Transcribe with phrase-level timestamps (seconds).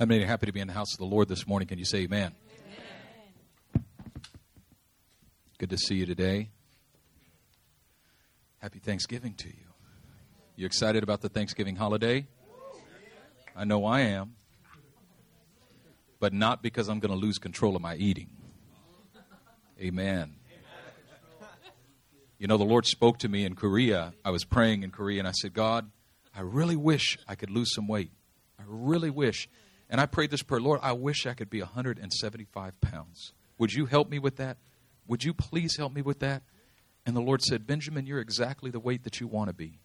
[0.00, 1.68] How many are happy to be in the house of the Lord this morning?
[1.68, 2.32] Can you say amen?
[3.74, 3.84] amen?
[5.58, 6.48] Good to see you today.
[8.60, 9.66] Happy Thanksgiving to you.
[10.56, 12.26] You excited about the Thanksgiving holiday?
[13.54, 14.36] I know I am.
[16.18, 18.30] But not because I'm going to lose control of my eating.
[19.78, 20.36] Amen.
[22.38, 24.14] You know, the Lord spoke to me in Korea.
[24.24, 25.90] I was praying in Korea, and I said, God,
[26.34, 28.12] I really wish I could lose some weight.
[28.58, 29.46] I really wish.
[29.90, 33.32] And I prayed this prayer Lord, I wish I could be 175 pounds.
[33.58, 34.56] Would you help me with that?
[35.08, 36.42] Would you please help me with that?
[37.04, 39.80] And the Lord said, Benjamin, you're exactly the weight that you want to be.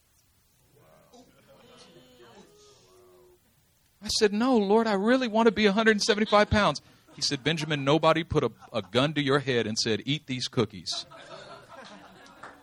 [4.03, 6.81] I said, No, Lord, I really want to be 175 pounds.
[7.15, 10.47] He said, Benjamin, nobody put a, a gun to your head and said, Eat these
[10.47, 11.07] cookies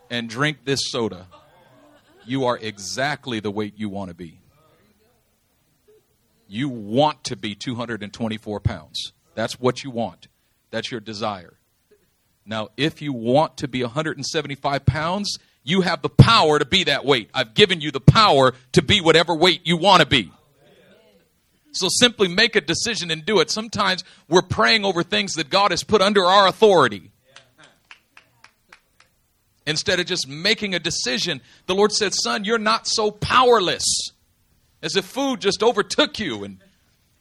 [0.08, 1.26] and drink this soda.
[2.24, 4.41] You are exactly the weight you want to be
[6.52, 9.12] you want to be 224 pounds.
[9.34, 10.28] That's what you want.
[10.70, 11.54] That's your desire.
[12.44, 17.06] Now, if you want to be 175 pounds, you have the power to be that
[17.06, 17.30] weight.
[17.32, 20.30] I've given you the power to be whatever weight you want to be.
[21.72, 23.50] So simply make a decision and do it.
[23.50, 27.12] Sometimes we're praying over things that God has put under our authority.
[29.66, 34.11] Instead of just making a decision, the Lord said, Son, you're not so powerless
[34.82, 36.58] as if food just overtook you and,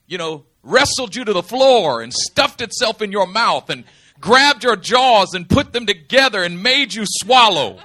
[0.08, 3.84] you know, wrestled you to the floor and stuffed itself in your mouth and
[4.20, 7.80] grabbed your jaws and put them together and made you swallow.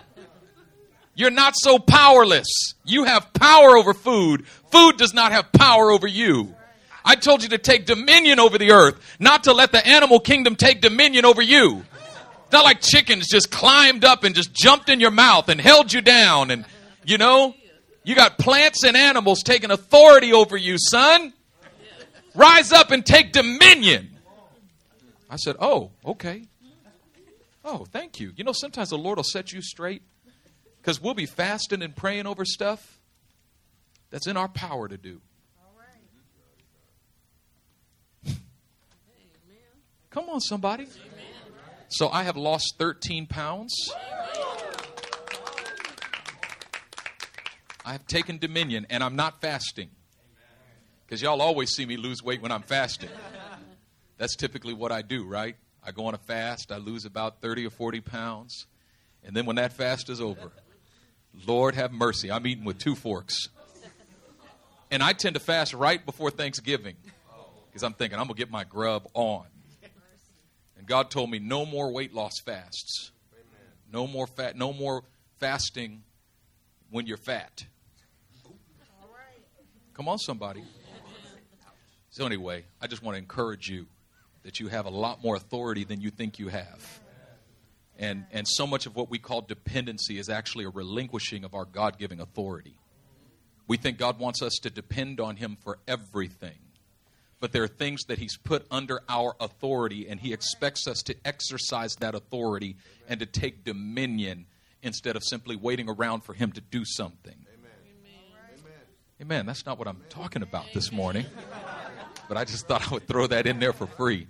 [1.14, 2.74] You're not so powerless.
[2.84, 4.47] You have power over food.
[4.70, 6.54] Food does not have power over you.
[7.04, 10.56] I told you to take dominion over the earth, not to let the animal kingdom
[10.56, 11.84] take dominion over you.
[12.44, 15.92] It's not like chickens just climbed up and just jumped in your mouth and held
[15.92, 16.64] you down and,
[17.04, 17.54] you know,
[18.06, 21.32] you got plants and animals taking authority over you, son.
[22.36, 24.10] Rise up and take dominion.
[25.28, 26.44] I said, Oh, okay.
[27.64, 28.32] Oh, thank you.
[28.36, 30.02] You know, sometimes the Lord will set you straight
[30.81, 33.00] because we'll be fasting and praying over stuff
[34.10, 35.20] that's in our power to do.
[40.10, 40.86] Come on, somebody.
[41.88, 43.75] So I have lost 13 pounds.
[47.86, 49.91] I have taken dominion and I'm not fasting.
[51.06, 53.10] Because y'all always see me lose weight when I'm fasting.
[54.19, 55.54] That's typically what I do, right?
[55.84, 58.66] I go on a fast, I lose about 30 or 40 pounds.
[59.25, 60.50] And then when that fast is over,
[61.46, 63.48] Lord have mercy, I'm eating with two forks.
[64.91, 66.96] And I tend to fast right before Thanksgiving
[67.69, 69.46] because I'm thinking I'm going to get my grub on.
[70.76, 73.12] And God told me no more weight loss fasts.
[73.92, 75.04] No more fat, no more
[75.38, 76.02] fasting
[76.91, 77.64] when you're fat.
[79.96, 80.62] Come on, somebody.
[82.10, 83.86] So, anyway, I just want to encourage you
[84.42, 87.00] that you have a lot more authority than you think you have.
[87.98, 91.64] And, and so much of what we call dependency is actually a relinquishing of our
[91.64, 92.76] God giving authority.
[93.68, 96.58] We think God wants us to depend on Him for everything.
[97.40, 101.16] But there are things that He's put under our authority, and He expects us to
[101.24, 102.76] exercise that authority
[103.08, 104.44] and to take dominion
[104.82, 107.45] instead of simply waiting around for Him to do something.
[109.19, 109.47] Amen.
[109.47, 111.25] That's not what I'm talking about this morning.
[112.28, 114.27] But I just thought I would throw that in there for free.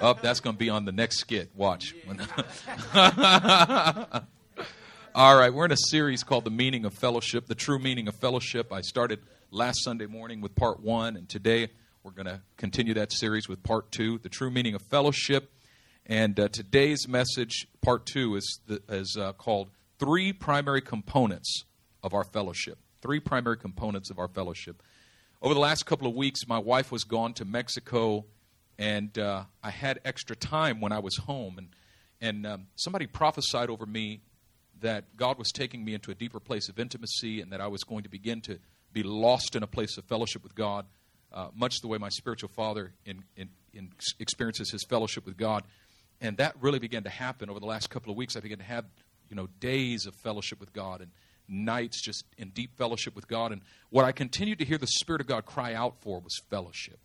[0.00, 1.52] Up, oh, that's going to be on the next skit.
[1.54, 1.94] Watch.
[5.14, 8.16] All right, we're in a series called The Meaning of Fellowship, the true meaning of
[8.16, 8.72] fellowship.
[8.72, 9.20] I started
[9.52, 11.68] last Sunday morning with part one, and today
[12.02, 15.52] we're going to continue that series with part two, the true meaning of fellowship.
[16.06, 21.66] And uh, today's message, part two, is, the, is uh, called Three Primary Components
[22.02, 24.82] of Our Fellowship three primary components of our fellowship.
[25.42, 28.24] Over the last couple of weeks, my wife was gone to Mexico,
[28.78, 31.58] and uh, I had extra time when I was home.
[31.58, 31.68] And,
[32.22, 34.22] and um, somebody prophesied over me
[34.80, 37.84] that God was taking me into a deeper place of intimacy and that I was
[37.84, 38.58] going to begin to
[38.94, 40.86] be lost in a place of fellowship with God,
[41.30, 45.64] uh, much the way my spiritual father in, in, in experiences his fellowship with God.
[46.22, 48.34] And that really began to happen over the last couple of weeks.
[48.34, 48.86] I began to have,
[49.28, 51.10] you know, days of fellowship with God and
[51.48, 53.52] nights just in deep fellowship with God.
[53.52, 56.98] And what I continued to hear the Spirit of God cry out for was fellowship.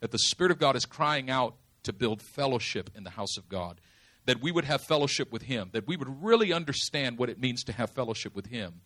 [0.00, 1.54] That the Spirit of God is crying out
[1.84, 3.80] to build fellowship in the house of God.
[4.26, 5.70] That we would have fellowship with Him.
[5.72, 8.80] That we would really understand what it means to have fellowship with Him.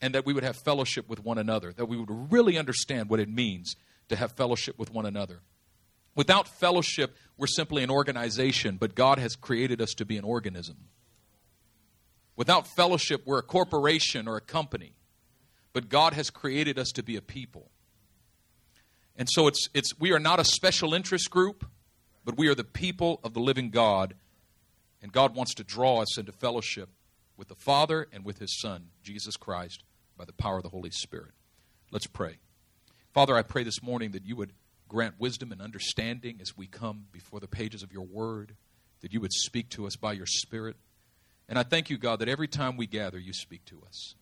[0.00, 1.72] And that we would have fellowship with one another.
[1.72, 3.74] That we would really understand what it means
[4.08, 5.40] to have fellowship with one another.
[6.14, 10.76] Without fellowship, we're simply an organization, but God has created us to be an organism.
[12.38, 14.92] Without fellowship, we're a corporation or a company.
[15.72, 17.72] But God has created us to be a people.
[19.16, 21.66] And so it's, it's, we are not a special interest group,
[22.24, 24.14] but we are the people of the living God.
[25.02, 26.90] And God wants to draw us into fellowship
[27.36, 29.82] with the Father and with His Son, Jesus Christ,
[30.16, 31.32] by the power of the Holy Spirit.
[31.90, 32.38] Let's pray.
[33.12, 34.52] Father, I pray this morning that you would
[34.86, 38.54] grant wisdom and understanding as we come before the pages of your word,
[39.00, 40.76] that you would speak to us by your Spirit.
[41.48, 44.14] And I thank you, God, that every time we gather, you speak to us.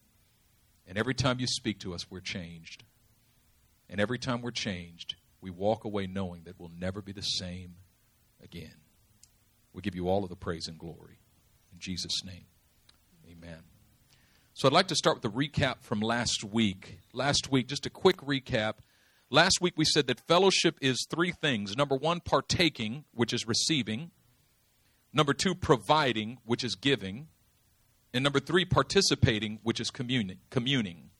[0.86, 2.84] And every time you speak to us, we're changed.
[3.90, 7.76] And every time we're changed, we walk away knowing that we'll never be the same
[8.42, 8.74] again.
[9.72, 11.18] We give you all of the praise and glory.
[11.72, 12.46] In Jesus' name,
[13.30, 13.62] amen.
[14.54, 17.00] So I'd like to start with a recap from last week.
[17.12, 18.76] Last week, just a quick recap.
[19.28, 21.76] Last week we said that fellowship is three things.
[21.76, 24.12] Number one, partaking, which is receiving.
[25.12, 27.28] Number two, providing, which is giving.
[28.12, 30.38] And number three, participating, which is communing.
[30.50, 31.10] communing.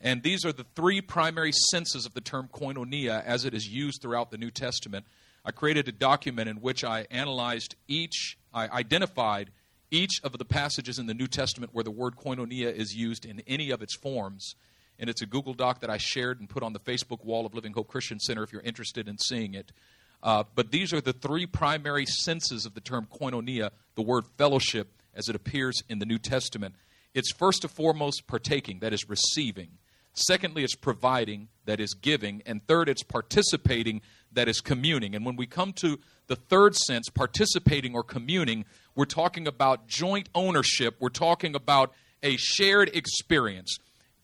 [0.00, 4.00] And these are the three primary senses of the term koinonia as it is used
[4.00, 5.04] throughout the New Testament.
[5.44, 9.50] I created a document in which I analyzed each, I identified
[9.90, 13.42] each of the passages in the New Testament where the word koinonia is used in
[13.46, 14.54] any of its forms.
[14.98, 17.54] And it's a Google Doc that I shared and put on the Facebook wall of
[17.54, 19.72] Living Hope Christian Center if you're interested in seeing it.
[20.22, 24.92] Uh, but these are the three primary senses of the term koinonia, the word fellowship,
[25.14, 26.74] as it appears in the New Testament.
[27.14, 29.78] It's first and foremost partaking, that is receiving.
[30.12, 32.42] Secondly, it's providing, that is giving.
[32.44, 34.02] And third, it's participating,
[34.32, 35.14] that is communing.
[35.14, 38.64] And when we come to the third sense, participating or communing,
[38.94, 40.96] we're talking about joint ownership.
[41.00, 41.92] We're talking about
[42.22, 43.78] a shared experience.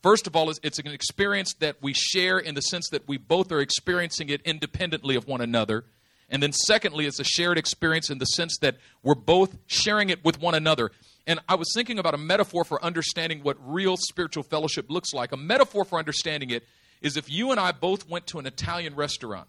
[0.07, 3.51] First of all, it's an experience that we share in the sense that we both
[3.51, 5.85] are experiencing it independently of one another.
[6.29, 10.25] And then, secondly, it's a shared experience in the sense that we're both sharing it
[10.25, 10.93] with one another.
[11.27, 15.33] And I was thinking about a metaphor for understanding what real spiritual fellowship looks like.
[15.33, 16.63] A metaphor for understanding it
[17.03, 19.49] is if you and I both went to an Italian restaurant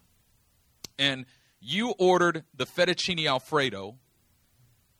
[0.98, 1.27] and
[1.62, 3.94] you ordered the fettuccine alfredo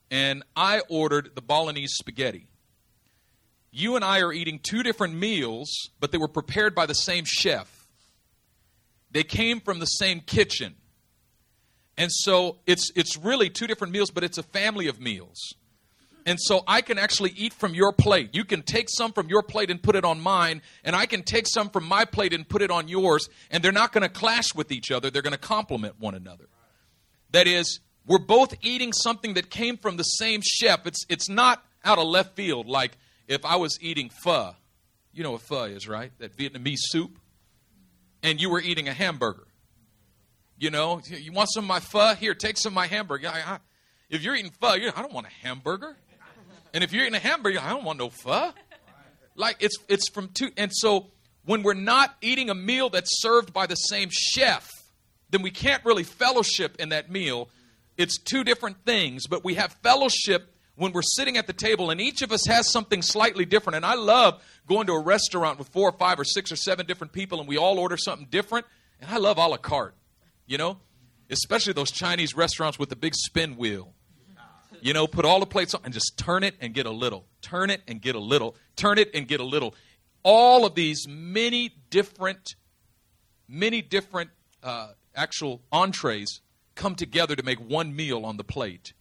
[0.08, 2.46] and I ordered the bolognese spaghetti.
[3.70, 7.24] You and I are eating two different meals, but they were prepared by the same
[7.26, 7.86] chef.
[9.10, 10.74] They came from the same kitchen.
[11.96, 15.54] And so it's it's really two different meals, but it's a family of meals.
[16.24, 18.34] And so I can actually eat from your plate.
[18.34, 21.22] You can take some from your plate and put it on mine, and I can
[21.22, 24.10] take some from my plate and put it on yours, and they're not going to
[24.10, 25.10] clash with each other.
[25.10, 26.44] They're going to complement one another.
[27.30, 30.86] That is, we're both eating something that came from the same chef.
[30.86, 32.98] It's, it's not out of left field, like
[33.28, 34.56] if I was eating pho.
[35.12, 36.10] You know what pho is, right?
[36.18, 37.18] That Vietnamese soup.
[38.22, 39.46] And you were eating a hamburger.
[40.58, 42.14] You know, you want some of my pho?
[42.14, 43.28] Here, take some of my hamburger.
[43.28, 43.58] I, I,
[44.10, 45.96] if you're eating pho, you I don't want a hamburger.
[46.74, 48.52] And if you're eating a hamburger, I don't want no pho.
[49.36, 50.50] Like it's it's from two.
[50.56, 51.06] And so
[51.44, 54.68] when we're not eating a meal that's served by the same chef,
[55.30, 57.48] then we can't really fellowship in that meal.
[57.96, 62.00] It's two different things, but we have fellowship when we're sitting at the table and
[62.00, 63.76] each of us has something slightly different.
[63.76, 66.86] And I love going to a restaurant with four or five or six or seven
[66.86, 68.64] different people and we all order something different.
[69.00, 69.94] And I love a la carte,
[70.46, 70.78] you know,
[71.30, 73.92] especially those Chinese restaurants with the big spin wheel.
[74.80, 77.26] You know, put all the plates on and just turn it and get a little.
[77.42, 78.54] Turn it and get a little.
[78.76, 79.74] Turn it and get a little.
[80.22, 82.54] All of these many different,
[83.48, 84.30] many different
[84.62, 86.40] uh, actual entrees
[86.76, 88.92] come together to make one meal on the plate.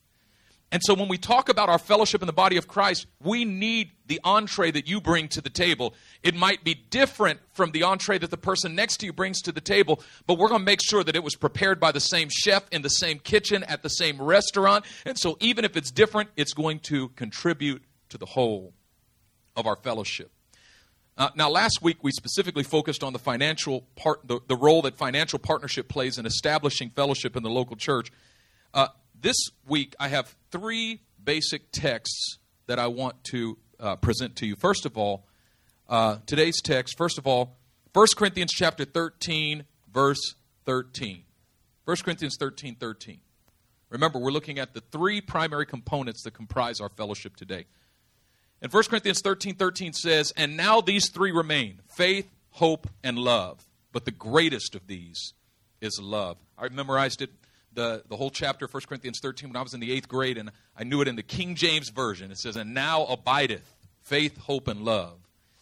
[0.70, 3.92] And so when we talk about our fellowship in the body of Christ, we need
[4.06, 5.94] the entree that you bring to the table.
[6.24, 9.54] It might be different from the entree that the person next to you brings to
[9.54, 12.28] the table, but we're going to make sure that it was prepared by the same
[12.30, 14.84] chef in the same kitchen at the same restaurant.
[15.06, 18.74] And so even if it's different, it's going to contribute to the whole
[19.56, 20.32] of our fellowship.
[21.18, 24.98] Uh, now, last week we specifically focused on the financial part, the, the role that
[24.98, 28.12] financial partnership plays in establishing fellowship in the local church.
[28.74, 28.88] Uh,
[29.22, 34.56] this week, I have three basic texts that I want to uh, present to you.
[34.56, 35.26] First of all,
[35.90, 37.58] uh, today's text, first of all,
[37.94, 41.24] 1 Corinthians chapter 13, verse 13.
[41.86, 43.20] 1 Corinthians 13, 13.
[43.90, 47.66] Remember, we're looking at the three primary components that comprise our fellowship today.
[48.62, 53.66] And 1 Corinthians 13, 13 says, And now these three remain faith, hope, and love.
[53.94, 55.34] But the greatest of these
[55.80, 56.38] is love.
[56.58, 57.32] I memorized it
[57.78, 60.52] the, the whole chapter, 1 Corinthians 13, when I was in the eighth grade, and
[60.76, 62.32] I knew it in the King James Version.
[62.32, 65.20] It says, And now abideth faith, hope, and love.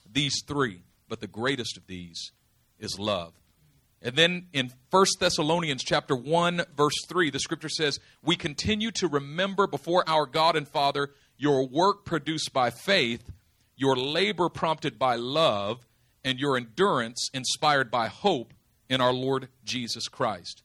[0.09, 0.79] These three,
[1.09, 2.31] but the greatest of these
[2.79, 3.33] is love.
[4.01, 9.07] And then in 1 Thessalonians chapter 1 verse 3 the scripture says, "We continue to
[9.07, 13.31] remember before our God and Father your work produced by faith,
[13.75, 15.85] your labor prompted by love,
[16.23, 18.53] and your endurance inspired by hope
[18.89, 20.61] in our Lord Jesus Christ.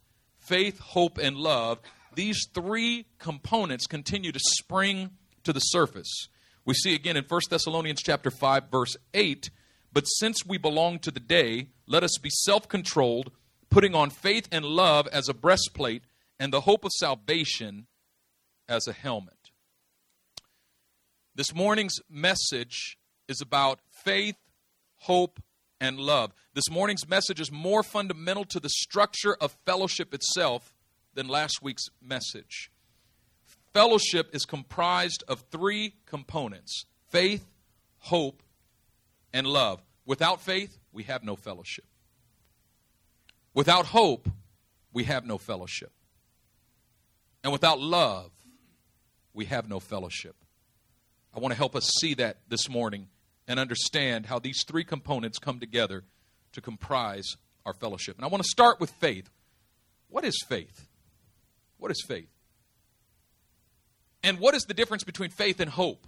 [0.51, 1.79] Faith, hope, and love,
[2.17, 5.11] these three components continue to spring
[5.45, 6.27] to the surface.
[6.65, 9.49] We see again in 1 Thessalonians chapter 5 verse 8,
[9.93, 13.31] but since we belong to the day, let us be self-controlled,
[13.71, 16.03] putting on faith and love as a breastplate
[16.41, 17.87] and the hope of salvation
[18.69, 19.53] as a helmet.
[21.33, 24.35] This morning's message is about faith,
[24.97, 25.41] hope,
[25.81, 26.33] and love.
[26.55, 30.75] This morning's message is more fundamental to the structure of fellowship itself
[31.15, 32.71] than last week's message.
[33.73, 37.45] Fellowship is comprised of three components faith,
[37.99, 38.43] hope,
[39.33, 39.83] and love.
[40.07, 41.85] Without faith, we have no fellowship.
[43.55, 44.29] Without hope,
[44.93, 45.93] we have no fellowship.
[47.43, 48.31] And without love,
[49.33, 50.37] we have no fellowship.
[51.35, 53.09] I want to help us see that this morning
[53.51, 56.05] and understand how these three components come together
[56.53, 57.35] to comprise
[57.67, 58.15] our fellowship.
[58.15, 59.29] And I want to start with faith.
[60.09, 60.87] What is faith?
[61.77, 62.31] What is faith?
[64.23, 66.07] And what is the difference between faith and hope?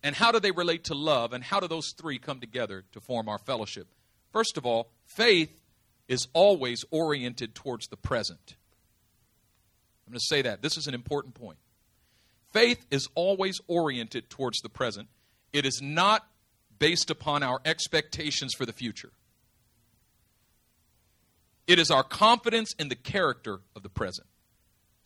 [0.00, 1.32] And how do they relate to love?
[1.32, 3.88] And how do those three come together to form our fellowship?
[4.32, 5.50] First of all, faith
[6.06, 8.54] is always oriented towards the present.
[10.06, 10.62] I'm going to say that.
[10.62, 11.58] This is an important point.
[12.52, 15.08] Faith is always oriented towards the present,
[15.52, 16.26] it is not
[16.78, 19.10] based upon our expectations for the future.
[21.66, 24.26] It is our confidence in the character of the present.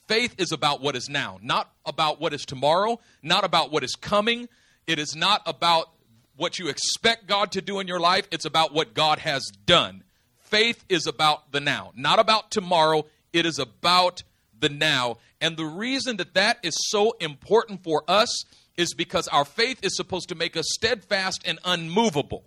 [0.07, 3.95] Faith is about what is now, not about what is tomorrow, not about what is
[3.95, 4.49] coming.
[4.87, 5.91] It is not about
[6.37, 10.03] what you expect God to do in your life, it's about what God has done.
[10.39, 13.07] Faith is about the now, not about tomorrow.
[13.33, 14.25] It is about
[14.59, 15.19] the now.
[15.41, 18.45] And the reason that that is so important for us
[18.81, 22.45] is because our faith is supposed to make us steadfast and unmovable.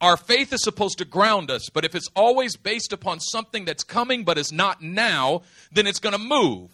[0.00, 3.82] Our faith is supposed to ground us, but if it's always based upon something that's
[3.82, 5.42] coming but is not now,
[5.72, 6.70] then it's going to move.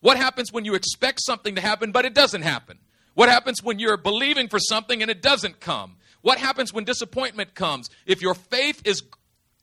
[0.00, 2.78] What happens when you expect something to happen but it doesn't happen?
[3.14, 5.96] What happens when you're believing for something and it doesn't come?
[6.20, 7.88] What happens when disappointment comes?
[8.04, 9.02] If your faith is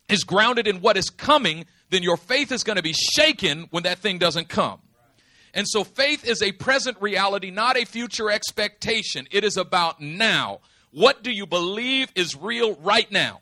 [0.10, 3.84] is grounded in what is coming, then your faith is going to be shaken when
[3.84, 4.80] that thing doesn't come.
[5.54, 9.28] And so faith is a present reality, not a future expectation.
[9.32, 10.60] It is about now.
[10.92, 13.42] What do you believe is real right now?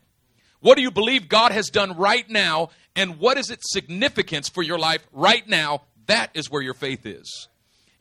[0.60, 2.70] What do you believe God has done right now?
[2.96, 5.84] And what is its significance for your life right now?
[6.08, 7.48] That is where your faith is.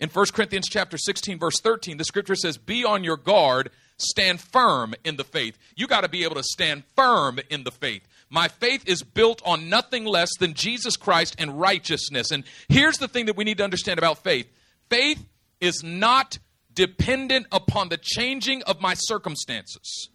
[0.00, 4.40] In 1 Corinthians chapter 16 verse 13, the scripture says, "Be on your guard, stand
[4.40, 8.02] firm in the faith." You got to be able to stand firm in the faith.
[8.31, 12.31] My faith is built on nothing less than Jesus Christ and righteousness.
[12.31, 14.47] And here's the thing that we need to understand about faith.
[14.89, 15.27] Faith
[15.61, 16.39] is not
[16.73, 20.11] dependent upon the changing of my circumstances.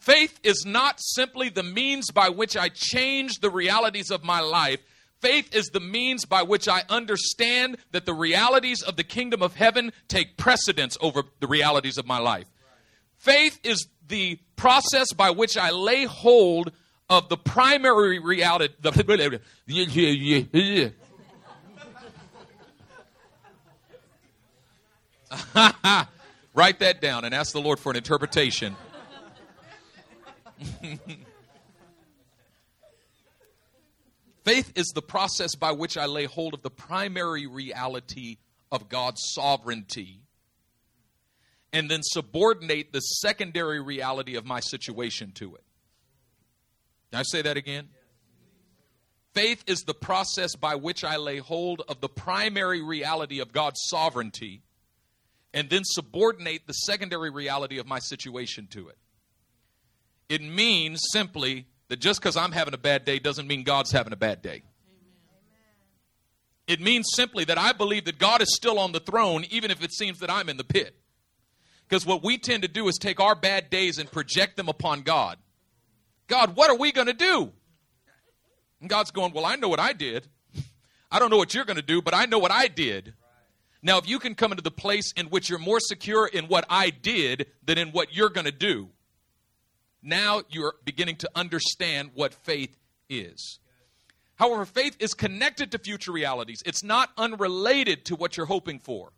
[0.00, 4.80] Faith is not simply the means by which I change the realities of my life.
[5.20, 9.54] Faith is the means by which I understand that the realities of the kingdom of
[9.54, 12.46] heaven take precedence over the realities of my life.
[13.18, 16.72] Faith is the process by which I lay hold
[17.12, 18.72] of the primary reality.
[26.54, 28.74] Write that down and ask the Lord for an interpretation.
[34.44, 38.38] Faith is the process by which I lay hold of the primary reality
[38.70, 40.22] of God's sovereignty
[41.74, 45.64] and then subordinate the secondary reality of my situation to it.
[47.12, 47.88] I say that again?
[49.34, 53.80] Faith is the process by which I lay hold of the primary reality of God's
[53.84, 54.62] sovereignty
[55.54, 58.98] and then subordinate the secondary reality of my situation to it.
[60.28, 64.12] It means simply that just because I'm having a bad day doesn't mean God's having
[64.12, 64.62] a bad day.
[66.66, 69.82] It means simply that I believe that God is still on the throne, even if
[69.82, 70.94] it seems that I'm in the pit.
[71.88, 75.02] Because what we tend to do is take our bad days and project them upon
[75.02, 75.38] God.
[76.28, 77.52] God, what are we going to do?
[78.80, 80.28] And God's going, Well, I know what I did.
[81.10, 83.14] I don't know what you're going to do, but I know what I did.
[83.82, 86.64] Now, if you can come into the place in which you're more secure in what
[86.70, 88.90] I did than in what you're going to do,
[90.02, 92.76] now you're beginning to understand what faith
[93.08, 93.58] is.
[94.36, 96.62] However, faith is connected to future realities.
[96.64, 99.12] It's not unrelated to what you're hoping for,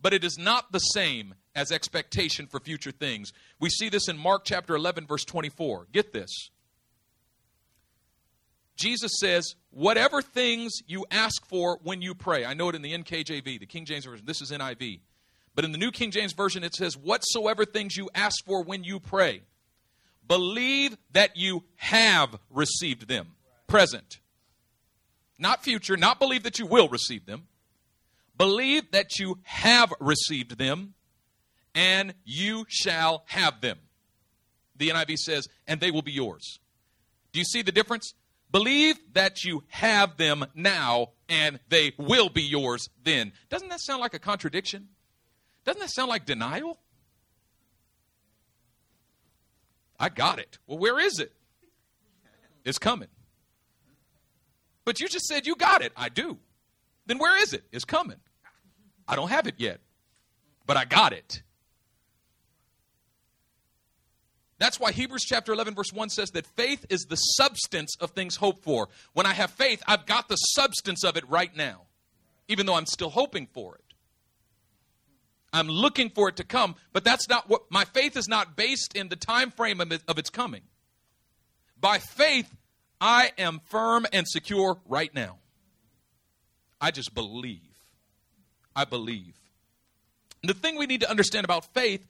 [0.00, 3.32] but it is not the same as expectation for future things.
[3.58, 5.88] We see this in Mark chapter 11, verse 24.
[5.90, 6.50] Get this.
[8.76, 12.44] Jesus says, Whatever things you ask for when you pray.
[12.44, 14.26] I know it in the NKJV, the King James Version.
[14.26, 15.00] This is NIV.
[15.54, 18.84] But in the New King James Version, it says, Whatsoever things you ask for when
[18.84, 19.42] you pray
[20.28, 23.28] Believe that you have received them.
[23.66, 24.20] Present.
[25.38, 27.46] Not future, not believe that you will receive them.
[28.36, 30.94] Believe that you have received them,
[31.76, 33.78] and you shall have them.
[34.76, 36.58] The NIV says, and they will be yours.
[37.32, 38.14] Do you see the difference?
[38.50, 43.32] Believe that you have them now, and they will be yours then.
[43.50, 44.88] Doesn't that sound like a contradiction?
[45.64, 46.78] Doesn't that sound like denial?
[50.00, 50.58] I got it.
[50.66, 51.32] Well, where is it?
[52.64, 53.08] It's coming.
[54.84, 55.92] But you just said you got it.
[55.96, 56.38] I do.
[57.06, 57.64] Then where is it?
[57.72, 58.18] It's coming.
[59.06, 59.80] I don't have it yet,
[60.66, 61.42] but I got it.
[64.58, 68.36] That's why Hebrews chapter 11, verse 1 says that faith is the substance of things
[68.36, 68.88] hoped for.
[69.12, 71.82] When I have faith, I've got the substance of it right now,
[72.48, 73.82] even though I'm still hoping for it.
[75.52, 78.96] I'm looking for it to come, but that's not what my faith is not based
[78.96, 80.62] in the time frame of, it, of its coming.
[81.78, 82.50] By faith,
[83.00, 85.38] I am firm and secure right now.
[86.80, 87.60] I just believe.
[88.74, 89.34] I believe.
[90.42, 92.06] And the thing we need to understand about faith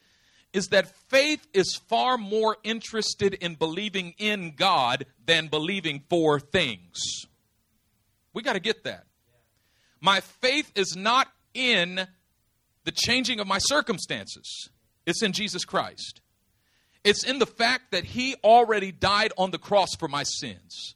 [0.56, 7.26] is that faith is far more interested in believing in God than believing for things.
[8.32, 9.04] We got to get that.
[10.00, 12.06] My faith is not in
[12.84, 14.70] the changing of my circumstances,
[15.04, 16.22] it's in Jesus Christ.
[17.04, 20.96] It's in the fact that He already died on the cross for my sins,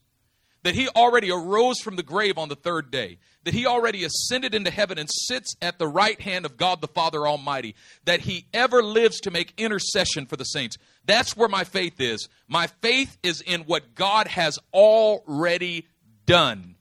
[0.63, 4.55] that He already arose from the grave on the third day, that He already ascended
[4.55, 7.75] into heaven and sits at the right hand of God the Father Almighty,
[8.05, 10.77] that He ever lives to make intercession for the saints.
[11.05, 12.29] That's where my faith is.
[12.49, 15.87] My faith is in what God has already
[16.27, 16.77] done.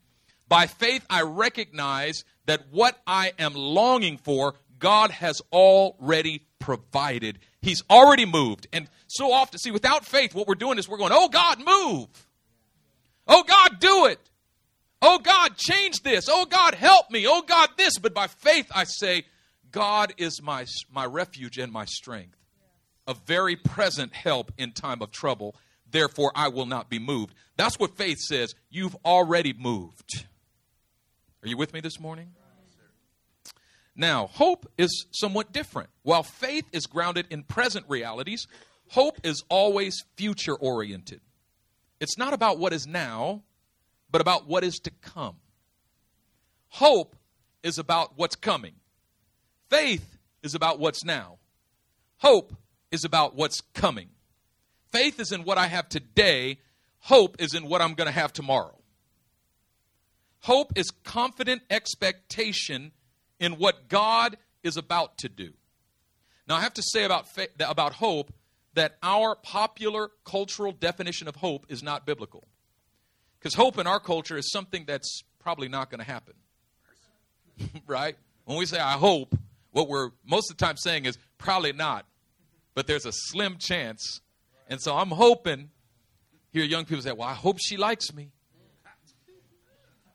[0.47, 7.39] By faith, I recognize that what I am longing for, God has already provided.
[7.61, 8.67] He's already moved.
[8.73, 12.07] And so often, see, without faith, what we're doing is we're going, oh God, move.
[13.29, 14.19] Oh God, do it.
[15.01, 16.27] Oh God, change this.
[16.29, 17.25] Oh God, help me.
[17.27, 17.97] Oh God, this.
[17.97, 19.23] But by faith, I say,
[19.71, 22.35] God is my, my refuge and my strength,
[23.07, 25.55] a very present help in time of trouble.
[25.89, 27.33] Therefore, I will not be moved.
[27.55, 28.55] That's what faith says.
[28.69, 30.25] You've already moved.
[31.43, 32.33] Are you with me this morning?
[33.95, 35.89] Now, hope is somewhat different.
[36.03, 38.47] While faith is grounded in present realities,
[38.89, 41.21] hope is always future oriented.
[41.99, 43.43] It's not about what is now,
[44.11, 45.35] but about what is to come.
[46.69, 47.15] Hope
[47.63, 48.75] is about what's coming.
[49.69, 51.37] Faith is about what's now.
[52.17, 52.55] Hope
[52.91, 54.09] is about what's coming.
[54.91, 56.59] Faith is in what I have today.
[56.99, 58.77] Hope is in what I'm going to have tomorrow.
[60.41, 62.91] Hope is confident expectation
[63.39, 65.51] in what God is about to do.
[66.47, 67.27] Now, I have to say about,
[67.59, 68.33] about hope
[68.73, 72.43] that our popular cultural definition of hope is not biblical.
[73.39, 76.33] Because hope in our culture is something that's probably not going to happen.
[77.87, 78.15] right?
[78.45, 79.37] When we say I hope,
[79.71, 82.05] what we're most of the time saying is probably not.
[82.75, 84.21] But there's a slim chance.
[84.67, 85.69] And so I'm hoping,
[86.51, 88.31] here young people say, Well, I hope she likes me.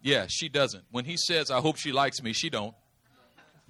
[0.03, 0.85] Yeah, she doesn't.
[0.91, 2.75] When he says, I hope she likes me, she don't.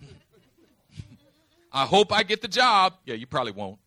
[1.73, 2.95] I hope I get the job.
[3.07, 3.79] Yeah, you probably won't.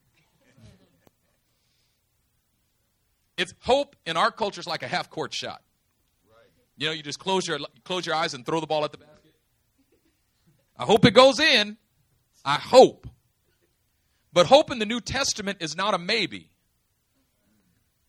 [3.38, 5.62] It's hope in our culture is like a half court shot.
[6.78, 9.00] You know, you just close your close your eyes and throw the ball at the
[9.00, 9.34] basket.
[10.78, 11.78] I hope it goes in.
[12.46, 13.08] I hope.
[14.32, 16.52] But hope in the New Testament is not a maybe.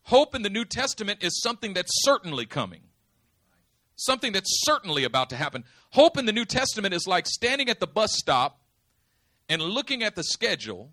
[0.02, 2.82] Hope in the New Testament is something that's certainly coming.
[3.96, 5.64] Something that's certainly about to happen.
[5.90, 8.60] Hope in the New Testament is like standing at the bus stop
[9.48, 10.92] and looking at the schedule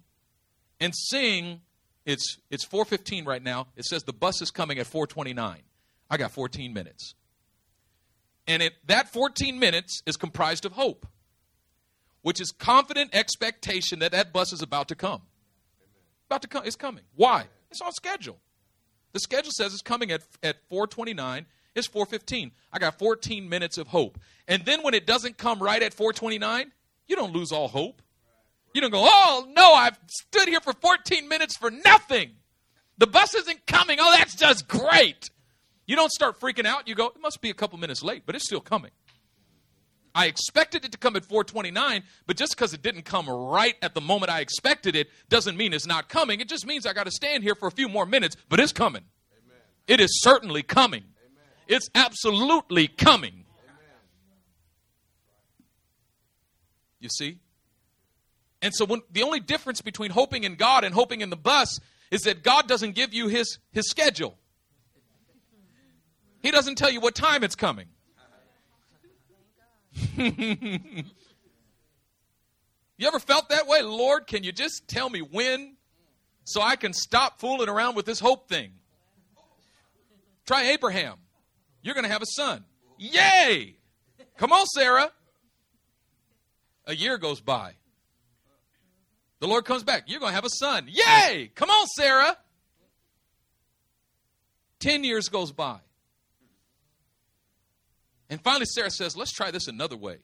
[0.80, 1.62] and seeing
[2.06, 3.68] it's it's 4:15 right now.
[3.76, 5.62] It says the bus is coming at 4:29.
[6.10, 7.16] I got 14 minutes.
[8.48, 11.08] And it that 14 minutes is comprised of hope,
[12.22, 15.24] which is confident expectation that that bus is about to come.
[16.28, 16.64] About to come.
[16.66, 17.04] It's coming.
[17.16, 17.46] Why?
[17.72, 18.40] It's on schedule.
[19.14, 21.46] The schedule says it's coming at, at 429.
[21.74, 22.52] It's 415.
[22.72, 24.20] I got 14 minutes of hope.
[24.48, 26.72] And then when it doesn't come right at 429,
[27.08, 28.02] you don't lose all hope.
[28.76, 32.32] You don't go, oh, no, I've stood here for 14 minutes for nothing.
[32.98, 34.00] The bus isn't coming.
[34.02, 35.30] Oh, that's just great.
[35.88, 36.86] You don't start freaking out.
[36.86, 38.92] You go, it must be a couple minutes late, but it's still coming.
[40.14, 43.94] I expected it to come at 429, but just because it didn't come right at
[43.94, 46.42] the moment I expected it doesn't mean it's not coming.
[46.42, 48.74] It just means I got to stand here for a few more minutes, but it's
[48.74, 49.04] coming.
[49.32, 49.62] Amen.
[49.88, 51.04] It is certainly coming.
[51.04, 51.44] Amen.
[51.70, 53.46] It's absolutely coming.
[53.70, 53.96] Amen.
[57.00, 57.40] You see?
[58.62, 61.80] And so when, the only difference between hoping in God and hoping in the bus
[62.12, 64.38] is that God doesn't give you his, his schedule.
[66.42, 67.88] He doesn't tell you what time it's coming.
[70.18, 71.04] you
[73.02, 73.82] ever felt that way?
[73.82, 75.76] Lord, can you just tell me when
[76.44, 78.72] so I can stop fooling around with this hope thing?
[80.46, 81.16] Try Abraham.
[81.82, 82.64] You're going to have a son.
[82.98, 83.76] Yay!
[84.38, 85.12] Come on, Sarah.
[86.86, 87.74] A year goes by.
[89.40, 90.04] The Lord comes back.
[90.08, 90.88] You're going to have a son.
[90.90, 91.52] Yay!
[91.56, 92.38] Come on, Sarah.
[94.80, 95.80] Ten years goes by.
[98.30, 100.18] And finally, Sarah says, Let's try this another way.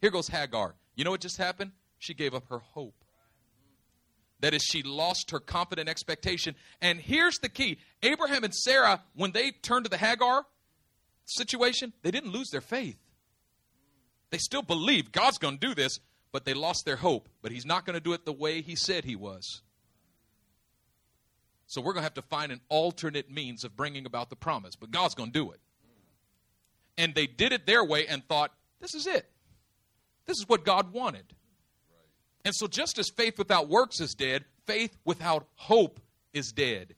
[0.00, 0.74] Here goes Hagar.
[0.94, 1.72] You know what just happened?
[1.98, 2.94] She gave up her hope.
[4.40, 6.54] That is, she lost her confident expectation.
[6.80, 10.44] And here's the key Abraham and Sarah, when they turned to the Hagar
[11.24, 12.98] situation, they didn't lose their faith.
[14.30, 16.00] They still believe God's going to do this,
[16.36, 17.30] but they lost their hope.
[17.40, 19.62] But He's not going to do it the way He said He was.
[21.66, 24.76] So we're going to have to find an alternate means of bringing about the promise,
[24.76, 25.60] but God's going to do it.
[26.98, 29.30] And they did it their way and thought, this is it.
[30.26, 31.24] This is what God wanted.
[32.44, 36.00] And so, just as faith without works is dead, faith without hope
[36.34, 36.96] is dead.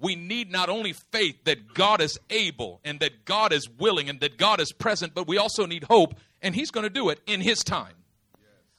[0.00, 4.20] We need not only faith that God is able and that God is willing and
[4.20, 7.20] that God is present, but we also need hope, and He's going to do it
[7.26, 7.92] in His time.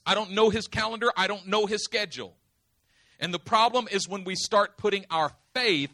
[0.05, 2.35] I don't know His calendar, I don't know His schedule.
[3.19, 5.93] And the problem is when we start putting our faith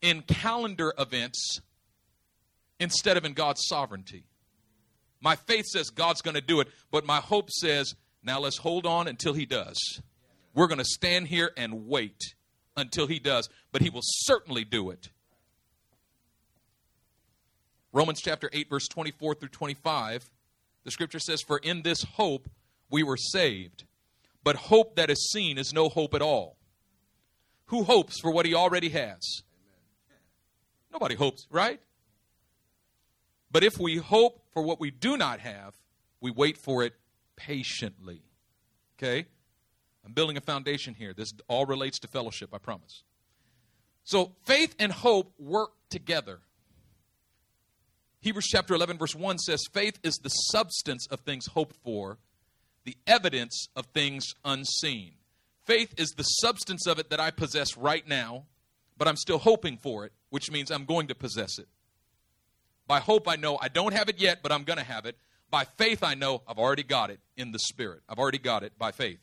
[0.00, 1.60] in calendar events
[2.78, 4.24] instead of in God's sovereignty.
[5.20, 8.86] My faith says God's going to do it, but my hope says, now let's hold
[8.86, 9.78] on until He does.
[10.54, 12.34] We're going to stand here and wait
[12.76, 15.10] until He does, but He will certainly do it.
[17.92, 20.30] Romans chapter 8, verse 24 through 25,
[20.84, 22.48] the scripture says, For in this hope
[22.92, 23.84] we were saved.
[24.44, 26.56] But hope that is seen is no hope at all.
[27.66, 29.42] Who hopes for what he already has?
[30.92, 31.80] Nobody hopes, right?
[33.50, 35.74] But if we hope for what we do not have,
[36.20, 36.94] we wait for it
[37.36, 38.22] patiently.
[38.98, 39.26] Okay?
[40.04, 41.14] I'm building a foundation here.
[41.14, 43.02] This all relates to fellowship, I promise.
[44.04, 46.40] So faith and hope work together.
[48.20, 52.18] Hebrews chapter 11, verse 1 says, Faith is the substance of things hoped for,
[52.84, 55.12] the evidence of things unseen.
[55.64, 58.44] Faith is the substance of it that I possess right now,
[58.98, 61.68] but I'm still hoping for it, which means I'm going to possess it.
[62.86, 65.16] By hope, I know I don't have it yet, but I'm going to have it.
[65.50, 68.00] By faith, I know I've already got it in the Spirit.
[68.08, 69.18] I've already got it by faith.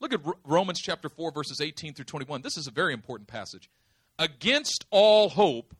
[0.00, 2.42] Look at Romans chapter 4, verses 18 through 21.
[2.42, 3.70] This is a very important passage.
[4.18, 5.74] Against all hope,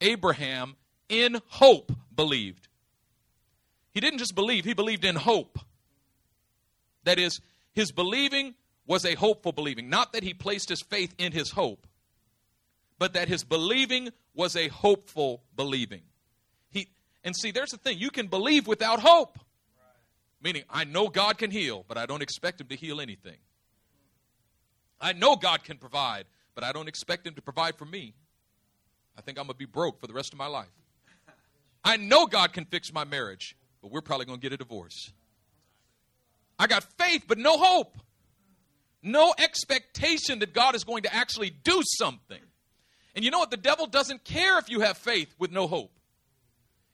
[0.00, 0.76] Abraham
[1.08, 2.68] in hope believed.
[3.92, 5.58] He didn't just believe, he believed in hope.
[7.06, 7.40] That is,
[7.72, 9.88] his believing was a hopeful believing.
[9.88, 11.86] Not that he placed his faith in his hope,
[12.98, 16.02] but that his believing was a hopeful believing.
[16.68, 16.88] He
[17.24, 19.38] and see, there's the thing, you can believe without hope.
[20.42, 23.38] Meaning, I know God can heal, but I don't expect him to heal anything.
[25.00, 28.14] I know God can provide, but I don't expect him to provide for me.
[29.16, 30.72] I think I'm going to be broke for the rest of my life.
[31.84, 35.12] I know God can fix my marriage, but we're probably going to get a divorce.
[36.58, 37.98] I got faith, but no hope.
[39.02, 42.40] No expectation that God is going to actually do something.
[43.14, 43.50] And you know what?
[43.50, 45.92] The devil doesn't care if you have faith with no hope.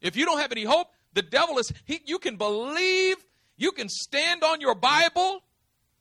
[0.01, 3.17] If you don't have any hope, the devil is, he, you can believe,
[3.57, 5.43] you can stand on your Bible,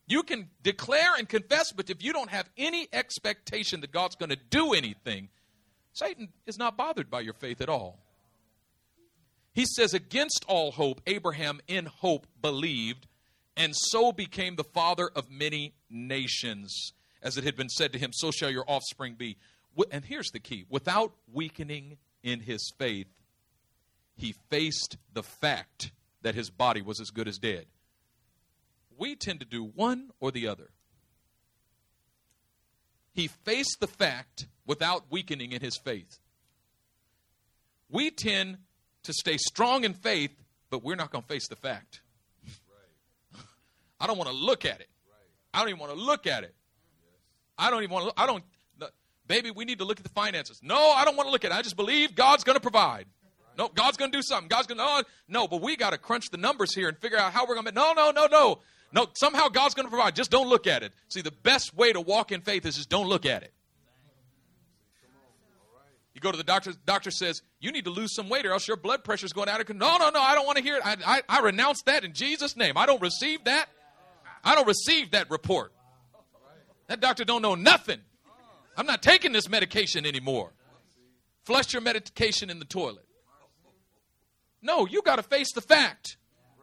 [0.08, 4.30] you can declare and confess, but if you don't have any expectation that God's going
[4.30, 5.30] to do anything,
[5.94, 8.00] Satan is not bothered by your faith at all.
[9.54, 13.08] He says, Against all hope, Abraham in hope believed,
[13.56, 16.94] and so became the father of many nations.
[17.22, 19.38] As it had been said to him, so shall your offspring be.
[19.92, 23.08] And here's the key without weakening in his faith,
[24.16, 27.66] he faced the fact that his body was as good as dead.
[28.98, 30.70] We tend to do one or the other.
[33.14, 36.20] He faced the fact without weakening in his faith.
[37.90, 38.60] We tend
[39.04, 40.32] to stay strong in faith,
[40.70, 42.02] but we're not going to face the fact.
[44.02, 44.90] I don't want to look at it.
[45.54, 46.56] I don't even want to look at it.
[47.58, 48.22] I don't even want to.
[48.22, 48.44] I don't.
[49.28, 50.60] Baby, we need to look at the finances.
[50.62, 51.54] No, I don't want to look at it.
[51.54, 53.06] I just believe God's going to provide.
[53.58, 54.48] No, God's going to do something.
[54.48, 54.84] God's going to.
[54.84, 57.54] Oh, no, but we got to crunch the numbers here and figure out how we're
[57.54, 57.72] going to.
[57.72, 58.60] No, no, no, no,
[58.92, 59.08] no.
[59.14, 60.16] Somehow God's going to provide.
[60.16, 60.92] Just don't look at it.
[61.10, 63.54] See, the best way to walk in faith is just don't look at it.
[66.14, 66.74] You go to the doctor.
[66.86, 69.48] Doctor says you need to lose some weight, or else your blood pressure is going
[69.48, 69.92] out of control.
[69.92, 70.22] No, no, no.
[70.22, 70.82] I don't want to hear it.
[70.84, 72.78] I, I, I renounce that in Jesus' name.
[72.78, 73.70] I don't receive that.
[74.44, 75.74] I don't receive that report.
[76.88, 78.00] That doctor don't know nothing.
[78.76, 80.52] I'm not taking this medication anymore.
[81.44, 83.06] Flush your medication in the toilet.
[84.62, 86.18] No, you got to face the fact.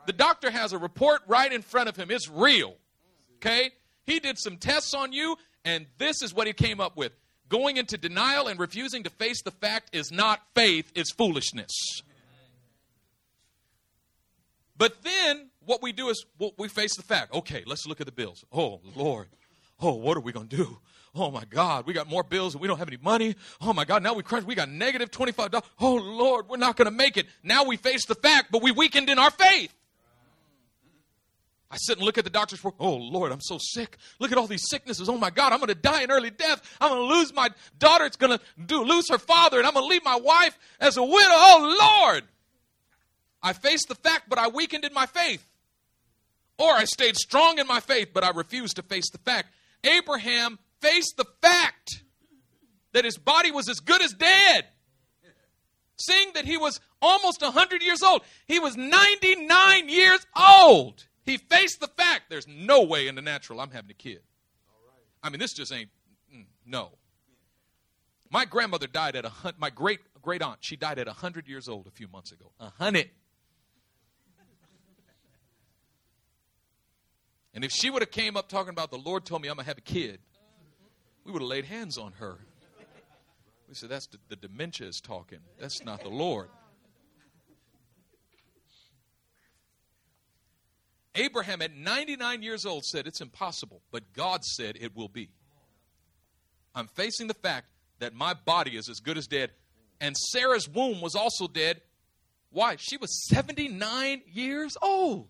[0.06, 2.10] The doctor has a report right in front of him.
[2.10, 2.76] It's real.
[3.36, 3.70] Okay?
[4.04, 7.12] He did some tests on you, and this is what he came up with.
[7.48, 12.02] Going into denial and refusing to face the fact is not faith, it's foolishness.
[14.76, 17.32] But then what we do is well, we face the fact.
[17.34, 18.44] Okay, let's look at the bills.
[18.50, 19.28] Oh, Lord.
[19.80, 20.78] Oh, what are we going to do?
[21.14, 23.34] Oh my God, we got more bills and we don't have any money.
[23.60, 24.46] Oh my God, now we crunch.
[24.46, 25.62] We got negative $25.
[25.80, 27.26] Oh Lord, we're not going to make it.
[27.42, 29.74] Now we face the fact, but we weakened in our faith.
[31.70, 32.76] I sit and look at the doctor's report.
[32.78, 33.96] Oh Lord, I'm so sick.
[34.18, 35.08] Look at all these sicknesses.
[35.08, 36.62] Oh my God, I'm going to die in early death.
[36.80, 38.04] I'm going to lose my daughter.
[38.04, 40.96] It's going to do, lose her father, and I'm going to leave my wife as
[40.96, 41.14] a widow.
[41.30, 42.24] Oh Lord.
[43.42, 45.47] I faced the fact, but I weakened in my faith.
[46.58, 49.48] Or I stayed strong in my faith, but I refused to face the fact.
[49.84, 52.02] Abraham faced the fact
[52.92, 54.66] that his body was as good as dead.
[55.96, 61.06] Seeing that he was almost 100 years old, he was 99 years old.
[61.24, 64.20] He faced the fact there's no way in the natural I'm having a kid.
[65.22, 65.90] I mean, this just ain't,
[66.34, 66.90] mm, no.
[68.30, 71.68] My grandmother died at a hundred, my great great aunt, she died at 100 years
[71.68, 72.52] old a few months ago.
[72.60, 73.10] A 100.
[77.58, 79.64] And if she would have came up talking about the Lord told me I'm going
[79.64, 80.20] to have a kid,
[81.24, 82.38] we would have laid hands on her.
[83.68, 85.40] We said, that's the, the dementia is talking.
[85.58, 86.50] That's not the Lord.
[91.16, 95.28] Abraham at 99 years old said it's impossible, but God said it will be.
[96.76, 97.66] I'm facing the fact
[97.98, 99.50] that my body is as good as dead,
[100.00, 101.80] and Sarah's womb was also dead.
[102.52, 102.76] Why?
[102.78, 105.26] She was 79 years old.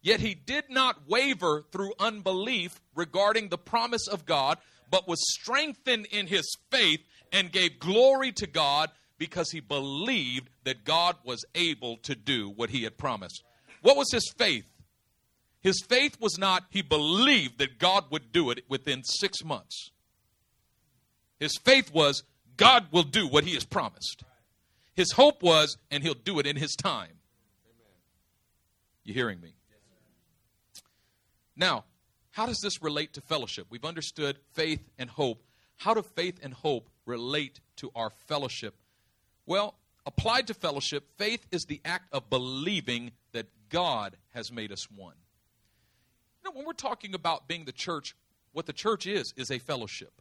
[0.00, 4.58] Yet he did not waver through unbelief regarding the promise of God,
[4.90, 7.00] but was strengthened in his faith
[7.32, 12.70] and gave glory to God because he believed that God was able to do what
[12.70, 13.42] he had promised.
[13.82, 14.64] What was his faith?
[15.60, 19.90] His faith was not, he believed that God would do it within six months.
[21.40, 22.22] His faith was,
[22.56, 24.22] God will do what he has promised.
[24.94, 27.18] His hope was, and he'll do it in his time.
[29.04, 29.57] You hearing me?
[31.58, 31.84] Now,
[32.30, 33.66] how does this relate to fellowship?
[33.68, 35.42] We've understood faith and hope.
[35.76, 38.76] How do faith and hope relate to our fellowship?
[39.44, 39.74] Well,
[40.06, 45.16] applied to fellowship, faith is the act of believing that God has made us one.
[46.42, 48.14] You know, when we're talking about being the church,
[48.52, 50.12] what the church is, is a fellowship.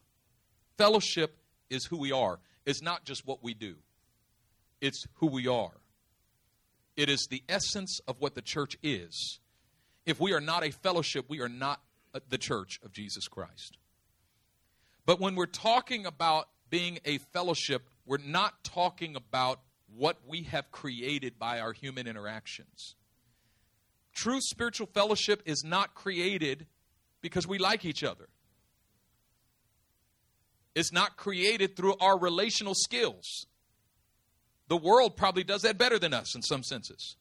[0.78, 1.38] Fellowship
[1.70, 3.76] is who we are, it's not just what we do,
[4.82, 5.72] it's who we are.
[6.96, 9.40] It is the essence of what the church is.
[10.08, 11.82] If we are not a fellowship, we are not
[12.16, 13.78] uh, the church of Jesus Christ.
[15.06, 19.60] But when we're talking about being a fellowship, we're not talking about
[19.94, 22.96] what we have created by our human interactions.
[24.14, 26.68] True spiritual fellowship is not created
[27.22, 28.30] because we like each other.
[30.74, 33.46] It's not created through our relational skills.
[34.70, 37.18] The world probably does that better than us in some senses.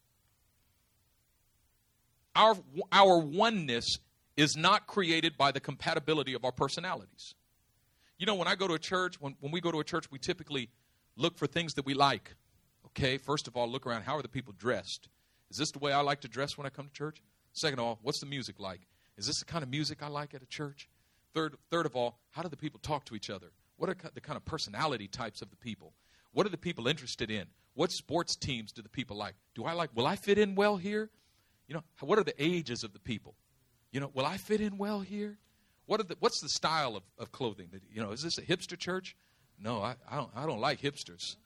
[2.36, 2.56] Our,
[2.92, 3.98] our oneness
[4.36, 7.34] is not created by the compatibility of our personalities.
[8.18, 10.10] You know, when I go to a church, when, when we go to a church,
[10.10, 10.68] we typically
[11.16, 12.36] look for things that we like.
[12.88, 14.02] Okay, first of all, look around.
[14.02, 15.08] How are the people dressed?
[15.50, 17.22] Is this the way I like to dress when I come to church?
[17.52, 18.80] Second of all, what's the music like?
[19.16, 20.88] Is this the kind of music I like at a church?
[21.34, 23.48] Third, third of all, how do the people talk to each other?
[23.76, 25.92] What are the kind of personality types of the people?
[26.32, 27.46] What are the people interested in?
[27.74, 29.34] What sports teams do the people like?
[29.54, 31.10] Do I like, will I fit in well here?
[31.68, 33.34] You know, what are the ages of the people?
[33.92, 35.38] You know, will I fit in well here?
[35.86, 37.68] What are the, what's the style of, of clothing?
[37.72, 39.16] That, you know, is this a hipster church?
[39.58, 40.30] No, I, I don't.
[40.36, 41.36] I don't like hipsters.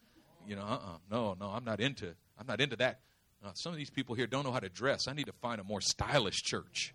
[0.46, 0.98] You know, uh-uh.
[1.10, 2.14] No, no, I'm not into.
[2.38, 3.00] I'm not into that.
[3.44, 5.06] Uh, some of these people here don't know how to dress.
[5.08, 6.94] I need to find a more stylish church.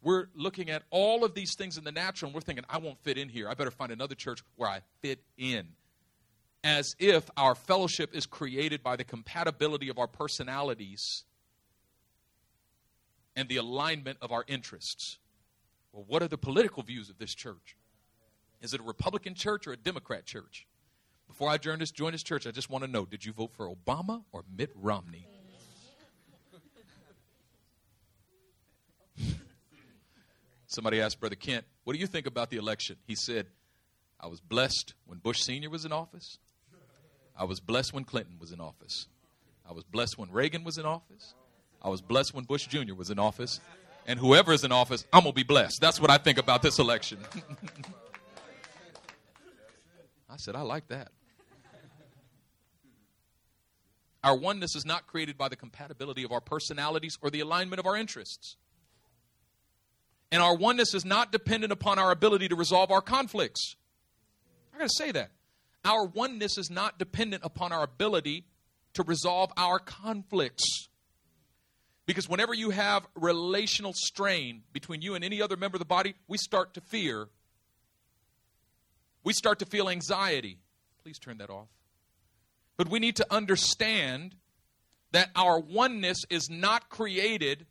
[0.00, 2.98] We're looking at all of these things in the natural, and we're thinking, I won't
[3.00, 3.48] fit in here.
[3.48, 5.66] I better find another church where I fit in
[6.64, 11.24] as if our fellowship is created by the compatibility of our personalities
[13.36, 15.18] and the alignment of our interests.
[15.92, 17.76] Well, what are the political views of this church?
[18.60, 20.66] Is it a Republican church or a Democrat church?
[21.28, 23.52] Before I join this, join this church, I just want to know did you vote
[23.54, 25.26] for Obama or Mitt Romney?
[30.66, 32.96] Somebody asked Brother Kent, What do you think about the election?
[33.06, 33.46] He said,
[34.20, 35.70] I was blessed when Bush Sr.
[35.70, 36.38] was in office.
[37.38, 39.06] I was blessed when Clinton was in office.
[39.68, 41.34] I was blessed when Reagan was in office.
[41.80, 42.94] I was blessed when Bush Jr.
[42.94, 43.60] was in office.
[44.06, 45.80] And whoever is in office, I'm going to be blessed.
[45.80, 47.18] That's what I think about this election.
[50.30, 51.12] I said, I like that.
[54.24, 57.86] Our oneness is not created by the compatibility of our personalities or the alignment of
[57.86, 58.56] our interests.
[60.32, 63.76] And our oneness is not dependent upon our ability to resolve our conflicts.
[64.74, 65.30] I got to say that.
[65.84, 68.44] Our oneness is not dependent upon our ability
[68.94, 70.88] to resolve our conflicts.
[72.06, 76.14] Because whenever you have relational strain between you and any other member of the body,
[76.26, 77.28] we start to fear.
[79.24, 80.58] We start to feel anxiety.
[81.02, 81.68] Please turn that off.
[82.76, 84.36] But we need to understand
[85.12, 87.66] that our oneness is not created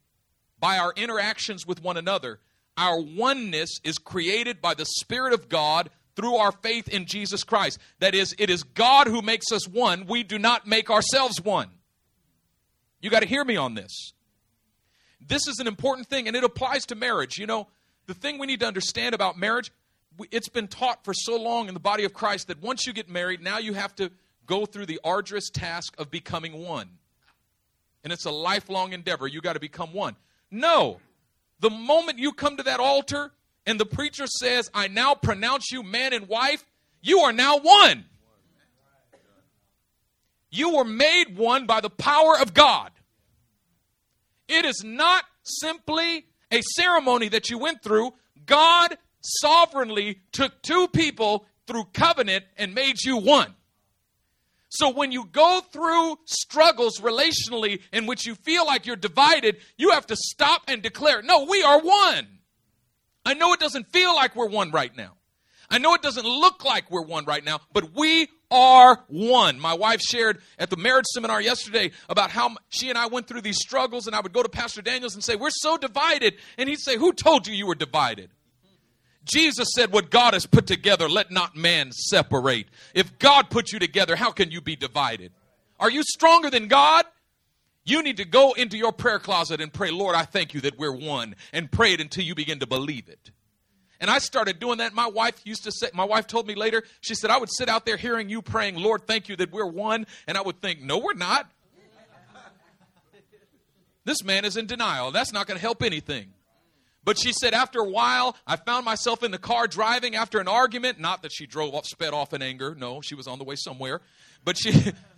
[0.59, 2.39] by our interactions with one another.
[2.77, 7.79] Our oneness is created by the Spirit of God through our faith in Jesus Christ.
[7.99, 10.07] That is, it is God who makes us one.
[10.07, 11.69] We do not make ourselves one.
[12.99, 14.11] You got to hear me on this.
[15.25, 17.37] This is an important thing, and it applies to marriage.
[17.37, 17.67] You know,
[18.07, 19.71] the thing we need to understand about marriage,
[20.31, 23.07] it's been taught for so long in the body of Christ that once you get
[23.07, 24.11] married, now you have to
[24.47, 26.89] go through the arduous task of becoming one.
[28.03, 29.27] And it's a lifelong endeavor.
[29.27, 30.15] You got to become one.
[30.49, 30.99] No.
[31.59, 33.31] The moment you come to that altar
[33.67, 36.65] and the preacher says, I now pronounce you man and wife,
[37.01, 38.05] you are now one.
[40.49, 42.91] You were made one by the power of God.
[44.47, 48.13] It is not simply a ceremony that you went through.
[48.45, 53.53] God sovereignly took two people through covenant and made you one.
[54.69, 59.91] So when you go through struggles relationally in which you feel like you're divided, you
[59.91, 62.36] have to stop and declare, no, we are one.
[63.27, 65.11] I know it doesn't feel like we're one right now.
[65.69, 69.59] I know it doesn't look like we're one right now, but we are one.
[69.59, 73.41] My wife shared at the marriage seminar yesterday about how she and I went through
[73.41, 76.35] these struggles, and I would go to Pastor Daniels and say, We're so divided.
[76.57, 78.29] And he'd say, Who told you you were divided?
[79.25, 82.67] Jesus said, What God has put together, let not man separate.
[82.93, 85.33] If God put you together, how can you be divided?
[85.81, 87.03] Are you stronger than God?
[87.87, 90.77] You need to go into your prayer closet and pray, Lord, I thank you that
[90.77, 93.31] we're one, and pray it until you begin to believe it.
[94.01, 94.93] And I started doing that.
[94.93, 97.69] My wife used to say, my wife told me later, she said, I would sit
[97.69, 100.05] out there hearing you praying, Lord, thank you that we're one.
[100.27, 101.49] And I would think, no, we're not.
[104.03, 105.11] this man is in denial.
[105.11, 106.33] That's not going to help anything.
[107.05, 110.49] But she said, after a while, I found myself in the car driving after an
[110.49, 110.99] argument.
[110.99, 112.75] Not that she drove off, sped off in anger.
[112.77, 114.01] No, she was on the way somewhere.
[114.43, 114.73] But she,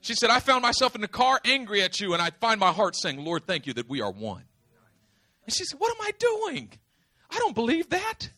[0.00, 2.72] she said, I found myself in the car angry at you, and I find my
[2.72, 4.44] heart saying, Lord, thank you that we are one.
[5.44, 6.72] And she said, What am I doing?
[7.30, 8.30] I don't believe that.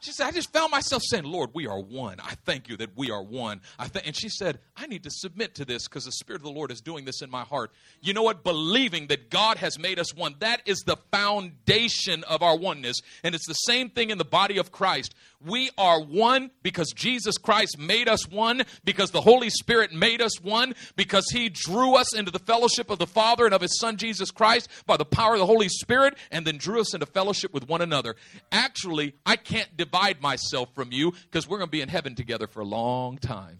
[0.00, 2.20] She said, I just found myself saying, Lord, we are one.
[2.20, 3.60] I thank you that we are one.
[3.78, 4.06] I th-.
[4.06, 6.72] And she said, I need to submit to this because the Spirit of the Lord
[6.72, 7.70] is doing this in my heart.
[8.00, 8.42] You know what?
[8.42, 13.00] Believing that God has made us one, that is the foundation of our oneness.
[13.22, 15.14] And it's the same thing in the body of Christ.
[15.44, 20.40] We are one because Jesus Christ made us one, because the Holy Spirit made us
[20.40, 23.96] one, because He drew us into the fellowship of the Father and of His Son
[23.96, 27.54] Jesus Christ by the power of the Holy Spirit, and then drew us into fellowship
[27.54, 28.16] with one another.
[28.52, 32.46] Actually, I can't divide myself from you because we're going to be in heaven together
[32.46, 33.58] for a long time.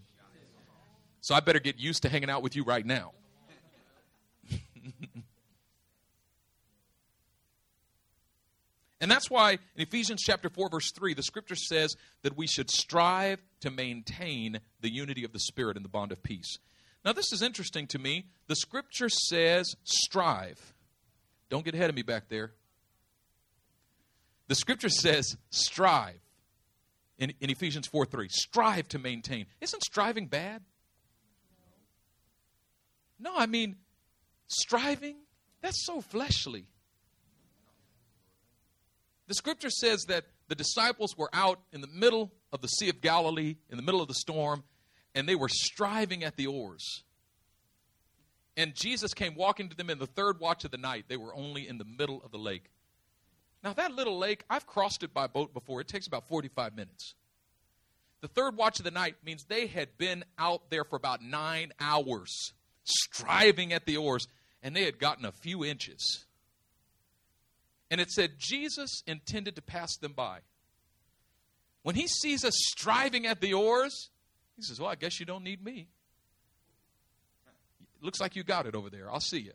[1.20, 3.12] So I better get used to hanging out with you right now.
[9.02, 12.70] And that's why in Ephesians chapter 4 verse 3 the scripture says that we should
[12.70, 16.58] strive to maintain the unity of the spirit in the bond of peace.
[17.02, 18.26] Now this is interesting to me.
[18.48, 20.74] The scripture says strive.
[21.48, 22.52] Don't get ahead of me back there.
[24.50, 26.18] The scripture says strive
[27.18, 28.26] in, in Ephesians 4 3.
[28.30, 29.46] Strive to maintain.
[29.60, 30.62] Isn't striving bad?
[33.20, 33.76] No, I mean,
[34.48, 35.18] striving,
[35.62, 36.66] that's so fleshly.
[39.28, 43.00] The scripture says that the disciples were out in the middle of the Sea of
[43.00, 44.64] Galilee, in the middle of the storm,
[45.14, 47.04] and they were striving at the oars.
[48.56, 51.04] And Jesus came walking to them in the third watch of the night.
[51.06, 52.64] They were only in the middle of the lake.
[53.62, 55.80] Now, that little lake, I've crossed it by boat before.
[55.80, 57.14] It takes about 45 minutes.
[58.22, 61.72] The third watch of the night means they had been out there for about nine
[61.80, 62.52] hours,
[62.84, 64.26] striving at the oars,
[64.62, 66.26] and they had gotten a few inches.
[67.90, 70.40] And it said Jesus intended to pass them by.
[71.82, 74.10] When he sees us striving at the oars,
[74.56, 75.88] he says, Well, I guess you don't need me.
[78.02, 79.10] Looks like you got it over there.
[79.10, 79.52] I'll see you.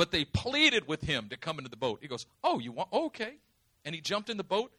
[0.00, 1.98] But they pleaded with him to come into the boat.
[2.00, 2.88] He goes, Oh, you want?
[2.90, 3.34] okay.
[3.84, 4.72] And he jumped in the boat,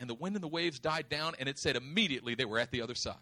[0.00, 2.72] and the wind and the waves died down, and it said immediately they were at
[2.72, 3.14] the other side.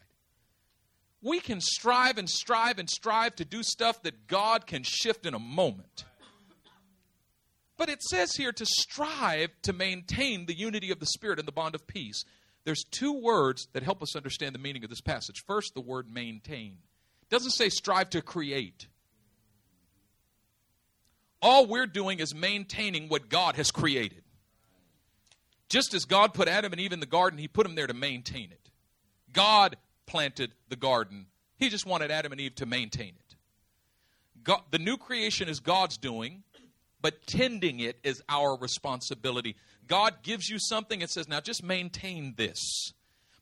[1.21, 5.35] we can strive and strive and strive to do stuff that God can shift in
[5.35, 6.05] a moment.
[7.77, 11.51] But it says here to strive to maintain the unity of the Spirit and the
[11.51, 12.25] bond of peace.
[12.63, 15.43] There's two words that help us understand the meaning of this passage.
[15.45, 16.79] First, the word maintain.
[17.21, 18.87] It doesn't say strive to create.
[21.43, 24.23] All we're doing is maintaining what God has created.
[25.67, 27.93] Just as God put Adam and Eve in the garden, He put them there to
[27.93, 28.69] maintain it.
[29.33, 29.75] God
[30.05, 31.25] planted the garden,
[31.57, 33.35] He just wanted Adam and Eve to maintain it.
[34.43, 36.43] God, the new creation is God's doing,
[37.01, 39.57] but tending it is our responsibility.
[39.85, 42.93] God gives you something and says, now just maintain this.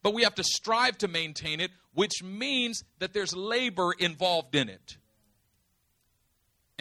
[0.01, 4.69] But we have to strive to maintain it, which means that there's labor involved in
[4.69, 4.97] it.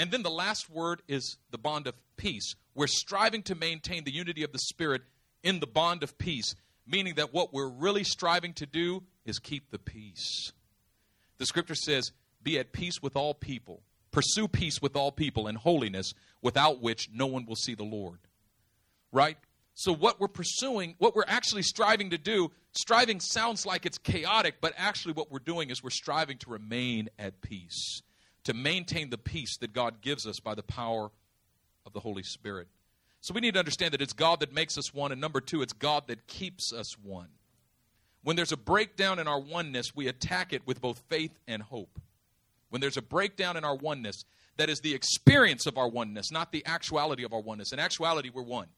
[0.00, 2.54] And then the last word is the bond of peace.
[2.74, 5.02] We're striving to maintain the unity of the Spirit
[5.42, 6.54] in the bond of peace,
[6.86, 10.54] meaning that what we're really striving to do is keep the peace.
[11.36, 15.58] The scripture says, Be at peace with all people, pursue peace with all people and
[15.58, 18.20] holiness, without which no one will see the Lord.
[19.12, 19.36] Right?
[19.74, 24.62] So, what we're pursuing, what we're actually striving to do, striving sounds like it's chaotic,
[24.62, 28.00] but actually, what we're doing is we're striving to remain at peace
[28.44, 31.10] to maintain the peace that God gives us by the power
[31.86, 32.68] of the Holy Spirit.
[33.20, 35.60] So we need to understand that it's God that makes us one, and number two,
[35.62, 37.28] it's God that keeps us one.
[38.22, 41.98] When there's a breakdown in our oneness, we attack it with both faith and hope.
[42.70, 44.24] When there's a breakdown in our oneness,
[44.56, 47.72] that is the experience of our oneness, not the actuality of our oneness.
[47.72, 48.68] In actuality, we're one.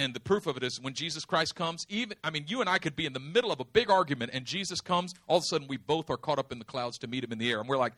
[0.00, 2.70] And the proof of it is when Jesus Christ comes, even, I mean, you and
[2.70, 5.42] I could be in the middle of a big argument and Jesus comes, all of
[5.42, 7.50] a sudden we both are caught up in the clouds to meet him in the
[7.50, 7.60] air.
[7.60, 7.92] And we're like,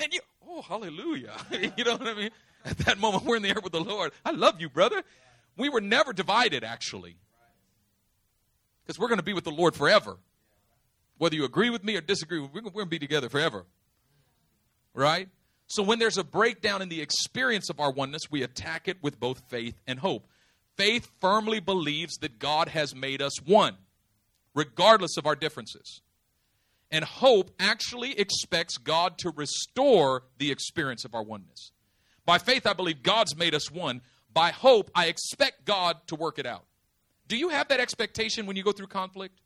[0.00, 1.36] and you, oh, hallelujah.
[1.76, 2.30] you know what I mean?
[2.64, 4.10] At that moment, we're in the air with the Lord.
[4.24, 5.04] I love you, brother.
[5.56, 7.14] We were never divided, actually.
[8.82, 10.18] Because we're going to be with the Lord forever.
[11.16, 13.66] Whether you agree with me or disagree, we're going to be together forever.
[14.94, 15.28] Right?
[15.68, 19.20] So when there's a breakdown in the experience of our oneness, we attack it with
[19.20, 20.26] both faith and hope.
[20.76, 23.76] Faith firmly believes that God has made us one,
[24.54, 26.02] regardless of our differences.
[26.90, 31.72] And hope actually expects God to restore the experience of our oneness.
[32.24, 34.02] By faith, I believe God's made us one.
[34.32, 36.64] By hope, I expect God to work it out.
[37.28, 39.40] Do you have that expectation when you go through conflict?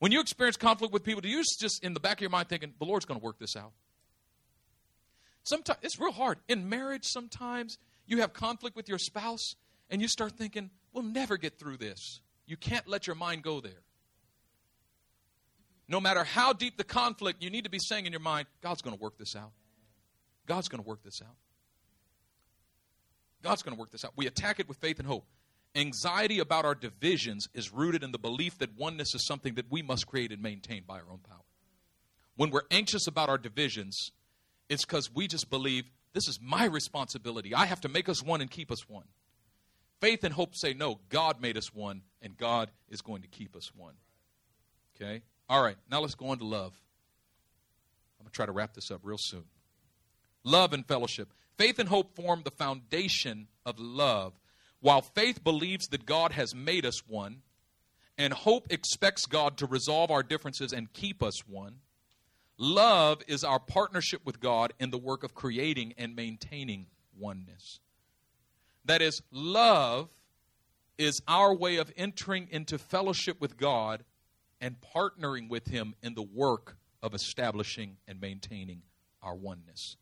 [0.00, 2.48] When you experience conflict with people, do you just in the back of your mind
[2.48, 3.72] thinking, the Lord's going to work this out?
[5.44, 6.38] Sometimes it's real hard.
[6.48, 9.54] In marriage, sometimes you have conflict with your spouse,
[9.90, 12.20] and you start thinking, we'll never get through this.
[12.46, 13.82] You can't let your mind go there.
[15.88, 18.82] No matter how deep the conflict, you need to be saying in your mind, God's
[18.82, 19.52] going to work this out.
[20.46, 21.36] God's going to work this out.
[23.42, 24.12] God's going to work this out.
[24.16, 25.26] We attack it with faith and hope.
[25.74, 29.82] Anxiety about our divisions is rooted in the belief that oneness is something that we
[29.82, 31.44] must create and maintain by our own power.
[32.36, 34.12] When we're anxious about our divisions,
[34.68, 37.54] it's because we just believe this is my responsibility.
[37.54, 39.04] I have to make us one and keep us one.
[40.04, 43.56] Faith and hope say, no, God made us one, and God is going to keep
[43.56, 43.94] us one.
[44.94, 45.22] Okay?
[45.48, 46.78] All right, now let's go on to love.
[48.18, 49.44] I'm going to try to wrap this up real soon.
[50.44, 51.32] Love and fellowship.
[51.56, 54.34] Faith and hope form the foundation of love.
[54.80, 57.38] While faith believes that God has made us one,
[58.18, 61.76] and hope expects God to resolve our differences and keep us one,
[62.58, 66.88] love is our partnership with God in the work of creating and maintaining
[67.18, 67.80] oneness.
[68.84, 70.10] That is, love
[70.98, 74.04] is our way of entering into fellowship with God
[74.60, 78.82] and partnering with Him in the work of establishing and maintaining
[79.22, 79.96] our oneness.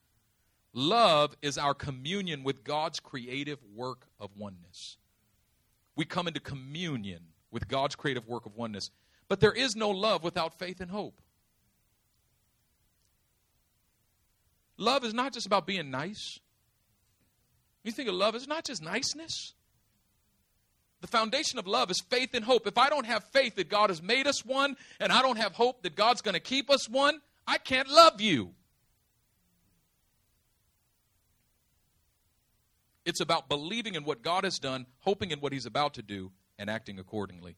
[0.72, 4.96] Love is our communion with God's creative work of oneness.
[5.96, 7.20] We come into communion
[7.50, 8.90] with God's creative work of oneness.
[9.28, 11.20] But there is no love without faith and hope.
[14.78, 16.40] Love is not just about being nice.
[17.84, 19.54] You think of love, it's not just niceness.
[21.00, 22.66] The foundation of love is faith and hope.
[22.66, 25.52] If I don't have faith that God has made us one, and I don't have
[25.52, 28.52] hope that God's going to keep us one, I can't love you.
[33.04, 36.30] It's about believing in what God has done, hoping in what He's about to do,
[36.56, 37.56] and acting accordingly.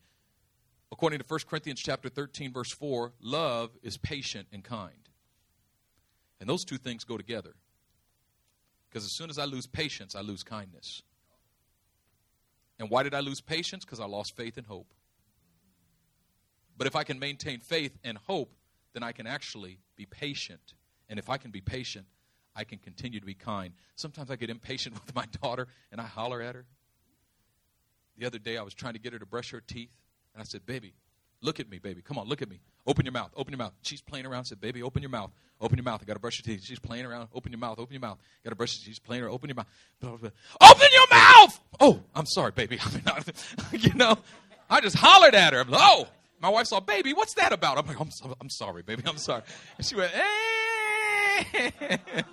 [0.90, 5.10] According to 1 Corinthians chapter 13, verse 4, love is patient and kind.
[6.40, 7.54] And those two things go together.
[8.94, 11.02] Because as soon as I lose patience, I lose kindness.
[12.78, 13.84] And why did I lose patience?
[13.84, 14.86] Because I lost faith and hope.
[16.78, 18.54] But if I can maintain faith and hope,
[18.92, 20.74] then I can actually be patient.
[21.08, 22.06] And if I can be patient,
[22.54, 23.74] I can continue to be kind.
[23.96, 26.64] Sometimes I get impatient with my daughter and I holler at her.
[28.16, 29.90] The other day I was trying to get her to brush her teeth,
[30.34, 30.94] and I said, Baby,
[31.44, 32.00] Look at me, baby.
[32.00, 32.58] Come on, look at me.
[32.86, 33.30] Open your mouth.
[33.36, 33.74] Open your mouth.
[33.82, 34.46] She's playing around.
[34.46, 35.30] Said, baby, open your mouth.
[35.60, 36.00] Open your mouth.
[36.02, 36.64] I got to brush your teeth.
[36.64, 37.28] She's playing around.
[37.34, 37.78] Open your mouth.
[37.78, 38.16] Open your mouth.
[38.42, 38.88] Got to brush your teeth.
[38.88, 39.34] She's playing around.
[39.34, 39.66] Open your mouth.
[40.02, 41.60] Open your mouth.
[41.80, 42.78] Oh, I'm sorry, baby.
[43.06, 43.22] I
[43.72, 44.16] you know,
[44.70, 45.60] I just hollered at her.
[45.60, 46.08] I'm like, oh,
[46.40, 47.76] my wife saw, baby, what's that about?
[47.76, 49.02] I'm like, I'm, so, I'm sorry, baby.
[49.06, 49.42] I'm sorry.
[49.76, 51.72] And she went, hey.
[51.80, 52.22] Eh.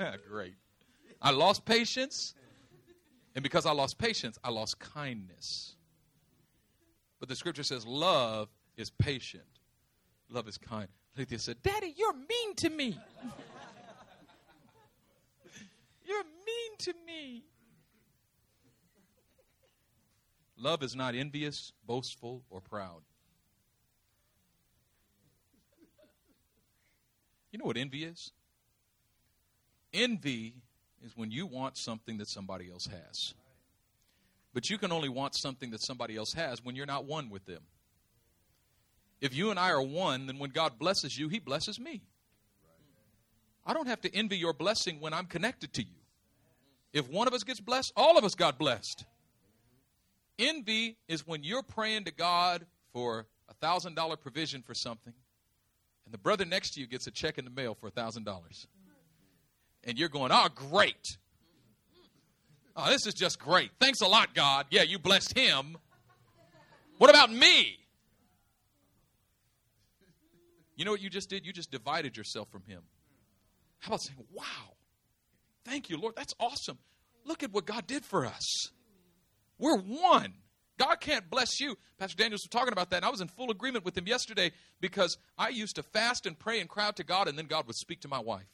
[0.00, 0.54] Ah, great.
[1.20, 2.34] I lost patience.
[3.34, 5.76] And because I lost patience, I lost kindness.
[7.22, 9.44] But the scripture says love is patient,
[10.28, 10.88] love is kind.
[11.16, 12.98] Lethea said, Daddy, you're mean to me.
[16.04, 17.44] you're mean to me.
[20.56, 23.02] Love is not envious, boastful, or proud.
[27.52, 28.32] You know what envy is?
[29.92, 30.54] Envy
[31.06, 33.34] is when you want something that somebody else has.
[34.54, 37.46] But you can only want something that somebody else has when you're not one with
[37.46, 37.62] them.
[39.20, 42.02] If you and I are one, then when God blesses you, He blesses me.
[43.64, 45.94] I don't have to envy your blessing when I'm connected to you.
[46.92, 49.04] If one of us gets blessed, all of us got blessed.
[50.38, 55.14] Envy is when you're praying to God for a thousand dollar provision for something,
[56.04, 58.24] and the brother next to you gets a check in the mail for a thousand
[58.24, 58.66] dollars
[59.84, 61.18] and you're going, oh, great.
[62.74, 63.70] Oh, this is just great.
[63.80, 64.66] Thanks a lot, God.
[64.70, 65.76] Yeah, you blessed him.
[66.98, 67.78] What about me?
[70.76, 71.44] You know what you just did?
[71.46, 72.82] You just divided yourself from him.
[73.80, 74.74] How about saying, wow,
[75.64, 76.14] thank you, Lord.
[76.16, 76.78] That's awesome.
[77.24, 78.70] Look at what God did for us.
[79.58, 80.34] We're one.
[80.78, 81.76] God can't bless you.
[81.98, 84.50] Pastor Daniels was talking about that, and I was in full agreement with him yesterday
[84.80, 87.66] because I used to fast and pray and cry out to God, and then God
[87.66, 88.46] would speak to my wife.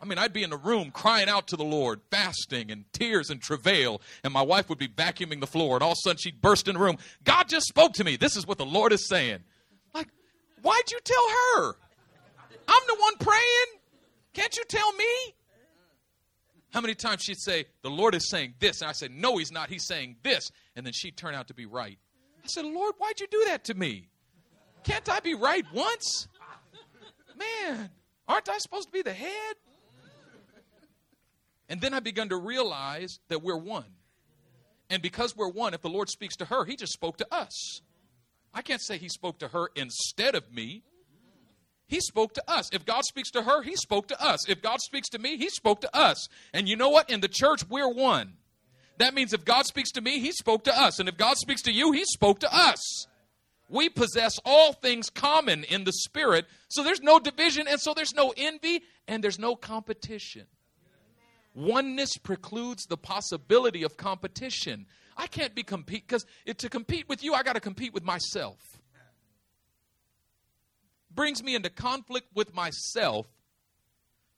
[0.00, 3.30] I mean, I'd be in the room crying out to the Lord, fasting and tears
[3.30, 6.18] and travail, and my wife would be vacuuming the floor, and all of a sudden
[6.18, 6.98] she'd burst in the room.
[7.24, 8.16] God just spoke to me.
[8.16, 9.40] This is what the Lord is saying.
[9.94, 10.08] Like,
[10.62, 11.76] why'd you tell her?
[12.68, 13.80] I'm the one praying.
[14.34, 15.34] Can't you tell me?
[16.70, 18.82] How many times she'd say, The Lord is saying this?
[18.82, 19.70] And I said, No, he's not.
[19.70, 20.50] He's saying this.
[20.76, 21.98] And then she'd turn out to be right.
[22.44, 24.08] I said, Lord, why'd you do that to me?
[24.84, 26.28] Can't I be right once?
[27.36, 27.90] Man,
[28.26, 29.56] aren't I supposed to be the head?
[31.68, 33.84] And then I begun to realize that we're one.
[34.90, 37.80] And because we're one, if the Lord speaks to her, he just spoke to us.
[38.54, 40.82] I can't say he spoke to her instead of me.
[41.86, 42.70] He spoke to us.
[42.72, 44.48] If God speaks to her, he spoke to us.
[44.48, 46.28] If God speaks to me, he spoke to us.
[46.52, 47.10] And you know what?
[47.10, 48.34] In the church, we're one.
[48.98, 50.98] That means if God speaks to me, he spoke to us.
[50.98, 53.06] And if God speaks to you, he spoke to us.
[53.70, 56.46] We possess all things common in the spirit.
[56.68, 60.46] So there's no division, and so there's no envy, and there's no competition.
[61.58, 64.86] Oneness precludes the possibility of competition.
[65.16, 68.80] I can't be compete because to compete with you, I got to compete with myself.
[71.12, 73.26] Brings me into conflict with myself.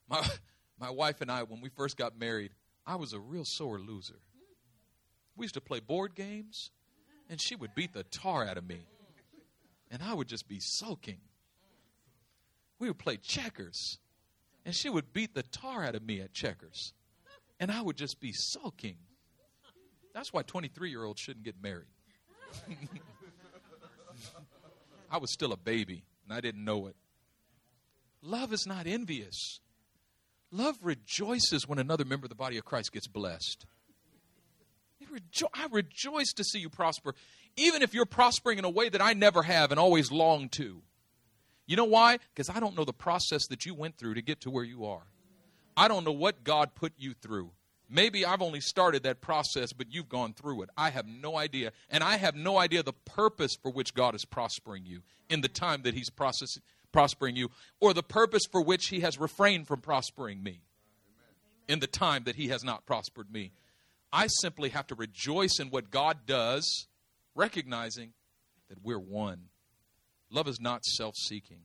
[0.08, 0.26] My,
[0.80, 2.52] my wife and I, when we first got married,
[2.86, 4.20] I was a real sore loser.
[5.36, 6.70] We used to play board games,
[7.28, 8.86] and she would beat the tar out of me.
[9.90, 11.20] And I would just be sulking.
[12.78, 13.98] We would play checkers,
[14.64, 16.94] and she would beat the tar out of me at checkers
[17.61, 18.96] and I would just be sulking.
[20.14, 21.86] That's why 23 year olds shouldn't get married.
[25.11, 26.96] I was still a baby and I didn't know it.
[28.22, 29.61] Love is not envious.
[30.50, 33.66] Love rejoices when another member of the body of Christ gets blessed.
[35.11, 37.14] Rejo- I rejoice to see you prosper,
[37.56, 40.82] even if you're prospering in a way that I never have and always long to.
[41.66, 42.18] You know why?
[42.32, 44.84] Because I don't know the process that you went through to get to where you
[44.86, 45.02] are.
[45.76, 47.50] I don't know what God put you through.
[47.92, 50.70] Maybe I've only started that process, but you've gone through it.
[50.76, 51.72] I have no idea.
[51.90, 55.48] And I have no idea the purpose for which God is prospering you in the
[55.48, 56.10] time that He's
[56.92, 57.50] prospering you,
[57.80, 60.60] or the purpose for which He has refrained from prospering me
[61.68, 63.50] in the time that He has not prospered me.
[64.12, 66.86] I simply have to rejoice in what God does,
[67.34, 68.12] recognizing
[68.68, 69.46] that we're one.
[70.30, 71.62] Love is not self seeking,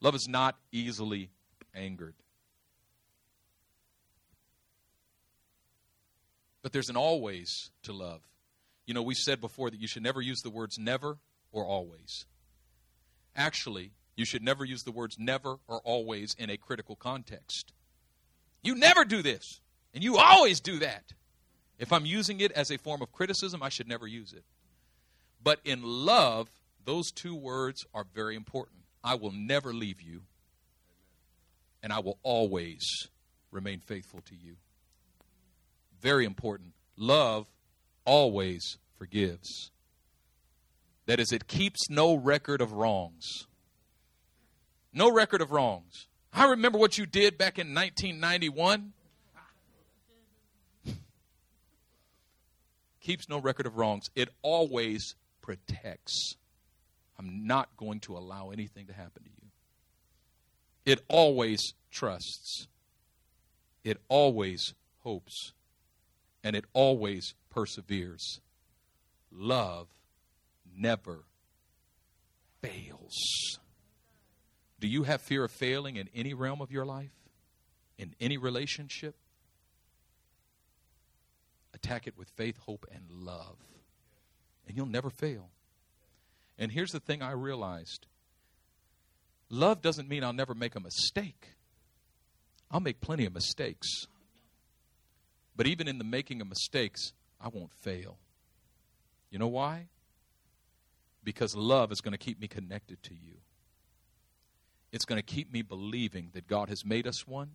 [0.00, 1.30] love is not easily
[1.76, 2.14] angered.
[6.62, 8.22] But there's an always to love.
[8.86, 11.18] You know, we said before that you should never use the words never
[11.52, 12.24] or always.
[13.36, 17.72] Actually, you should never use the words never or always in a critical context.
[18.62, 19.60] You never do this,
[19.94, 21.12] and you always do that.
[21.78, 24.44] If I'm using it as a form of criticism, I should never use it.
[25.42, 26.48] But in love,
[26.84, 28.78] those two words are very important.
[29.04, 30.22] I will never leave you,
[31.86, 33.06] and I will always
[33.52, 34.56] remain faithful to you.
[36.00, 36.72] Very important.
[36.96, 37.46] Love
[38.04, 39.70] always forgives.
[41.06, 43.46] That is, it keeps no record of wrongs.
[44.92, 46.08] No record of wrongs.
[46.32, 48.92] I remember what you did back in 1991.
[53.00, 54.10] keeps no record of wrongs.
[54.16, 56.34] It always protects.
[57.16, 59.35] I'm not going to allow anything to happen to you.
[60.86, 62.68] It always trusts.
[63.84, 65.52] It always hopes.
[66.44, 68.40] And it always perseveres.
[69.32, 69.88] Love
[70.74, 71.24] never
[72.62, 73.58] fails.
[74.78, 77.10] Do you have fear of failing in any realm of your life?
[77.98, 79.16] In any relationship?
[81.74, 83.56] Attack it with faith, hope, and love.
[84.68, 85.50] And you'll never fail.
[86.58, 88.06] And here's the thing I realized
[89.48, 91.48] love doesn't mean I'll never make a mistake.
[92.70, 94.06] I'll make plenty of mistakes.
[95.56, 98.18] But even in the making of mistakes, I won't fail.
[99.30, 99.88] You know why?
[101.24, 103.38] Because love is going to keep me connected to you.
[104.92, 107.50] It's going to keep me believing that God has made us one.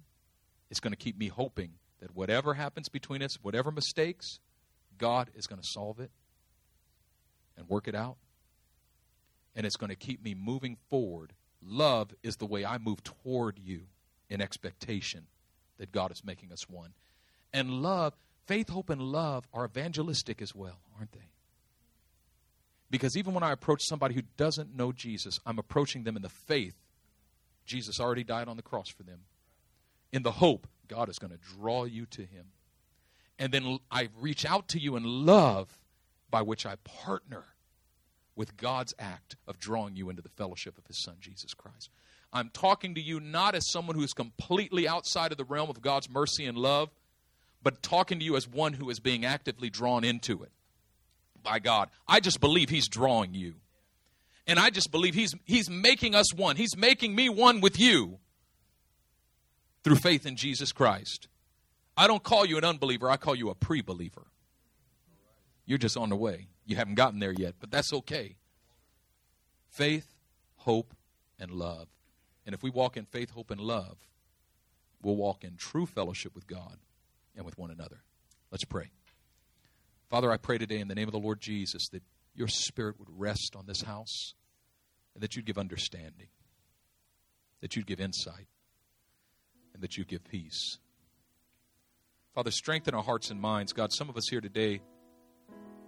[0.70, 4.40] It's going to keep me hoping that whatever happens between us, whatever mistakes,
[4.98, 6.12] God is going to solve it
[7.58, 8.18] and work it out.
[9.56, 11.34] And it's going to keep me moving forward.
[11.64, 13.82] Love is the way I move toward you
[14.30, 15.28] in expectation
[15.78, 16.94] that God is making us one.
[17.54, 18.14] And love,
[18.46, 21.30] faith, hope, and love are evangelistic as well, aren't they?
[22.90, 26.30] Because even when I approach somebody who doesn't know Jesus, I'm approaching them in the
[26.30, 26.76] faith
[27.66, 29.22] Jesus already died on the cross for them,
[30.12, 32.48] in the hope God is going to draw you to Him.
[33.40, 35.80] And then I reach out to you in love
[36.30, 37.46] by which I partner
[38.36, 41.90] with God's act of drawing you into the fellowship of His Son, Jesus Christ.
[42.34, 45.82] I'm talking to you not as someone who is completely outside of the realm of
[45.82, 46.90] God's mercy and love,
[47.62, 50.52] but talking to you as one who is being actively drawn into it
[51.44, 51.90] by God.
[52.08, 53.56] I just believe He's drawing you.
[54.48, 56.56] And I just believe He's, he's making us one.
[56.56, 58.20] He's making me one with you
[59.84, 61.28] through faith in Jesus Christ.
[61.98, 64.24] I don't call you an unbeliever, I call you a pre believer.
[65.66, 66.48] You're just on the way.
[66.66, 68.36] You haven't gotten there yet, but that's okay.
[69.70, 70.16] Faith,
[70.58, 70.94] hope,
[71.40, 71.88] and love.
[72.46, 73.98] And if we walk in faith, hope, and love,
[75.02, 76.78] we'll walk in true fellowship with God
[77.36, 78.04] and with one another.
[78.52, 78.92] Let's pray.
[80.10, 82.04] Father, I pray today in the name of the Lord Jesus that
[82.36, 84.34] your spirit would rest on this house
[85.14, 86.28] and that you'd give understanding,
[87.62, 88.48] that you'd give insight,
[89.74, 90.78] and that you'd give peace.
[92.34, 93.74] Father, strengthen our hearts and minds.
[93.74, 94.82] God, some of us here today,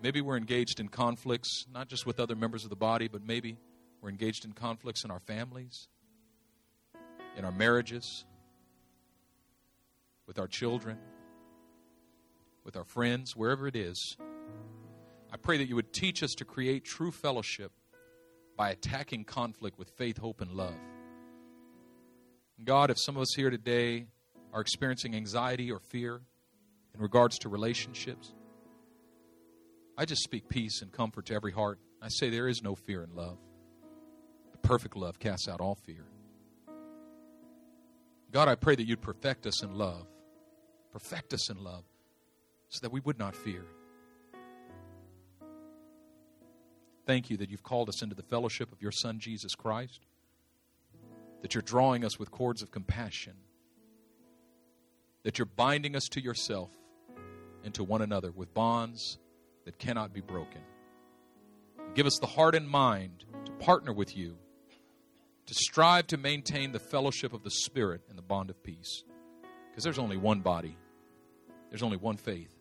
[0.04, 3.58] maybe we're engaged in conflicts, not just with other members of the body, but maybe
[4.02, 5.88] we're engaged in conflicts in our families
[7.38, 8.26] in our marriages,
[10.28, 10.98] with our children,
[12.64, 14.18] with our friends, wherever it is.
[15.32, 17.72] I pray that you would teach us to create true fellowship
[18.56, 20.76] by attacking conflict with faith, hope, and love.
[22.64, 24.06] God, if some of us here today
[24.54, 26.22] are experiencing anxiety or fear
[26.94, 28.34] in regards to relationships,
[29.98, 31.80] I just speak peace and comfort to every heart.
[32.02, 33.38] I say there is no fear in love.
[34.52, 36.06] The perfect love casts out all fear.
[38.32, 40.08] God, I pray that you'd perfect us in love.
[40.92, 41.84] Perfect us in love
[42.70, 43.66] so that we would not fear.
[47.06, 50.08] Thank you that you've called us into the fellowship of your Son, Jesus Christ,
[51.42, 53.34] that you're drawing us with cords of compassion,
[55.24, 56.72] that you're binding us to yourself
[57.64, 59.20] and to one another with bonds
[59.66, 60.62] that cannot be broken.
[61.96, 64.36] Give us the heart and mind to partner with you
[65.46, 69.04] to strive to maintain the fellowship of the Spirit and the bond of peace.
[69.70, 70.78] Because there's only one body,
[71.70, 72.54] there's only one faith,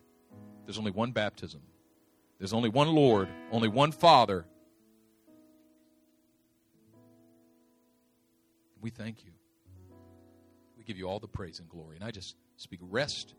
[0.65, 1.61] there's only one baptism,
[2.39, 4.45] there's only one Lord, only one Father.
[8.81, 9.31] We thank you.
[10.77, 11.95] We give you all the praise and glory.
[11.95, 13.33] And I just speak rest,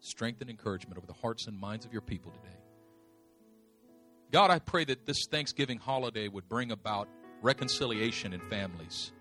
[0.00, 2.56] strength, and encouragement over the hearts and minds of your people today.
[4.30, 7.08] God, I pray that this Thanksgiving holiday would bring about
[7.40, 9.12] reconciliation in families.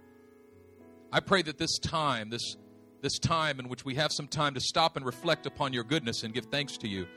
[1.13, 2.57] I pray that this time, this,
[3.01, 6.23] this time in which we have some time to stop and reflect upon your goodness
[6.23, 7.07] and give thanks to you,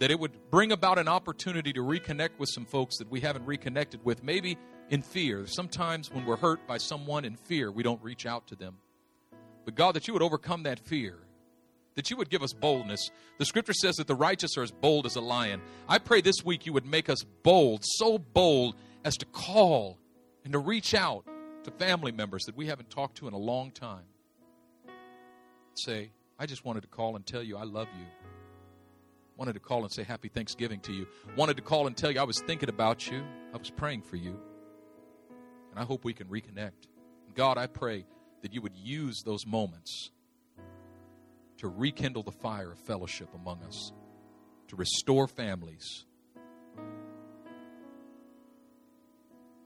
[0.00, 3.46] that it would bring about an opportunity to reconnect with some folks that we haven't
[3.46, 4.58] reconnected with, maybe
[4.90, 5.46] in fear.
[5.46, 8.76] Sometimes when we're hurt by someone in fear, we don't reach out to them.
[9.64, 11.20] But God, that you would overcome that fear,
[11.94, 13.10] that you would give us boldness.
[13.38, 15.60] The scripture says that the righteous are as bold as a lion.
[15.88, 19.98] I pray this week you would make us bold, so bold as to call
[20.44, 21.24] and to reach out
[21.64, 24.04] to family members that we haven't talked to in a long time.
[25.74, 28.06] Say, I just wanted to call and tell you I love you.
[29.36, 31.06] Wanted to call and say happy Thanksgiving to you.
[31.36, 33.24] Wanted to call and tell you I was thinking about you.
[33.52, 34.38] I was praying for you.
[35.70, 36.88] And I hope we can reconnect.
[37.34, 38.06] God, I pray
[38.42, 40.10] that you would use those moments
[41.58, 43.92] to rekindle the fire of fellowship among us,
[44.68, 46.04] to restore families.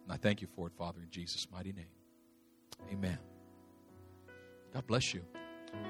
[0.05, 1.87] And I thank you for it, Father, in Jesus' mighty name.
[2.93, 3.19] Amen.
[4.73, 5.23] God bless you.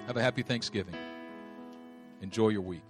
[0.06, 0.96] Have a happy Thanksgiving.
[2.20, 2.82] Enjoy your week.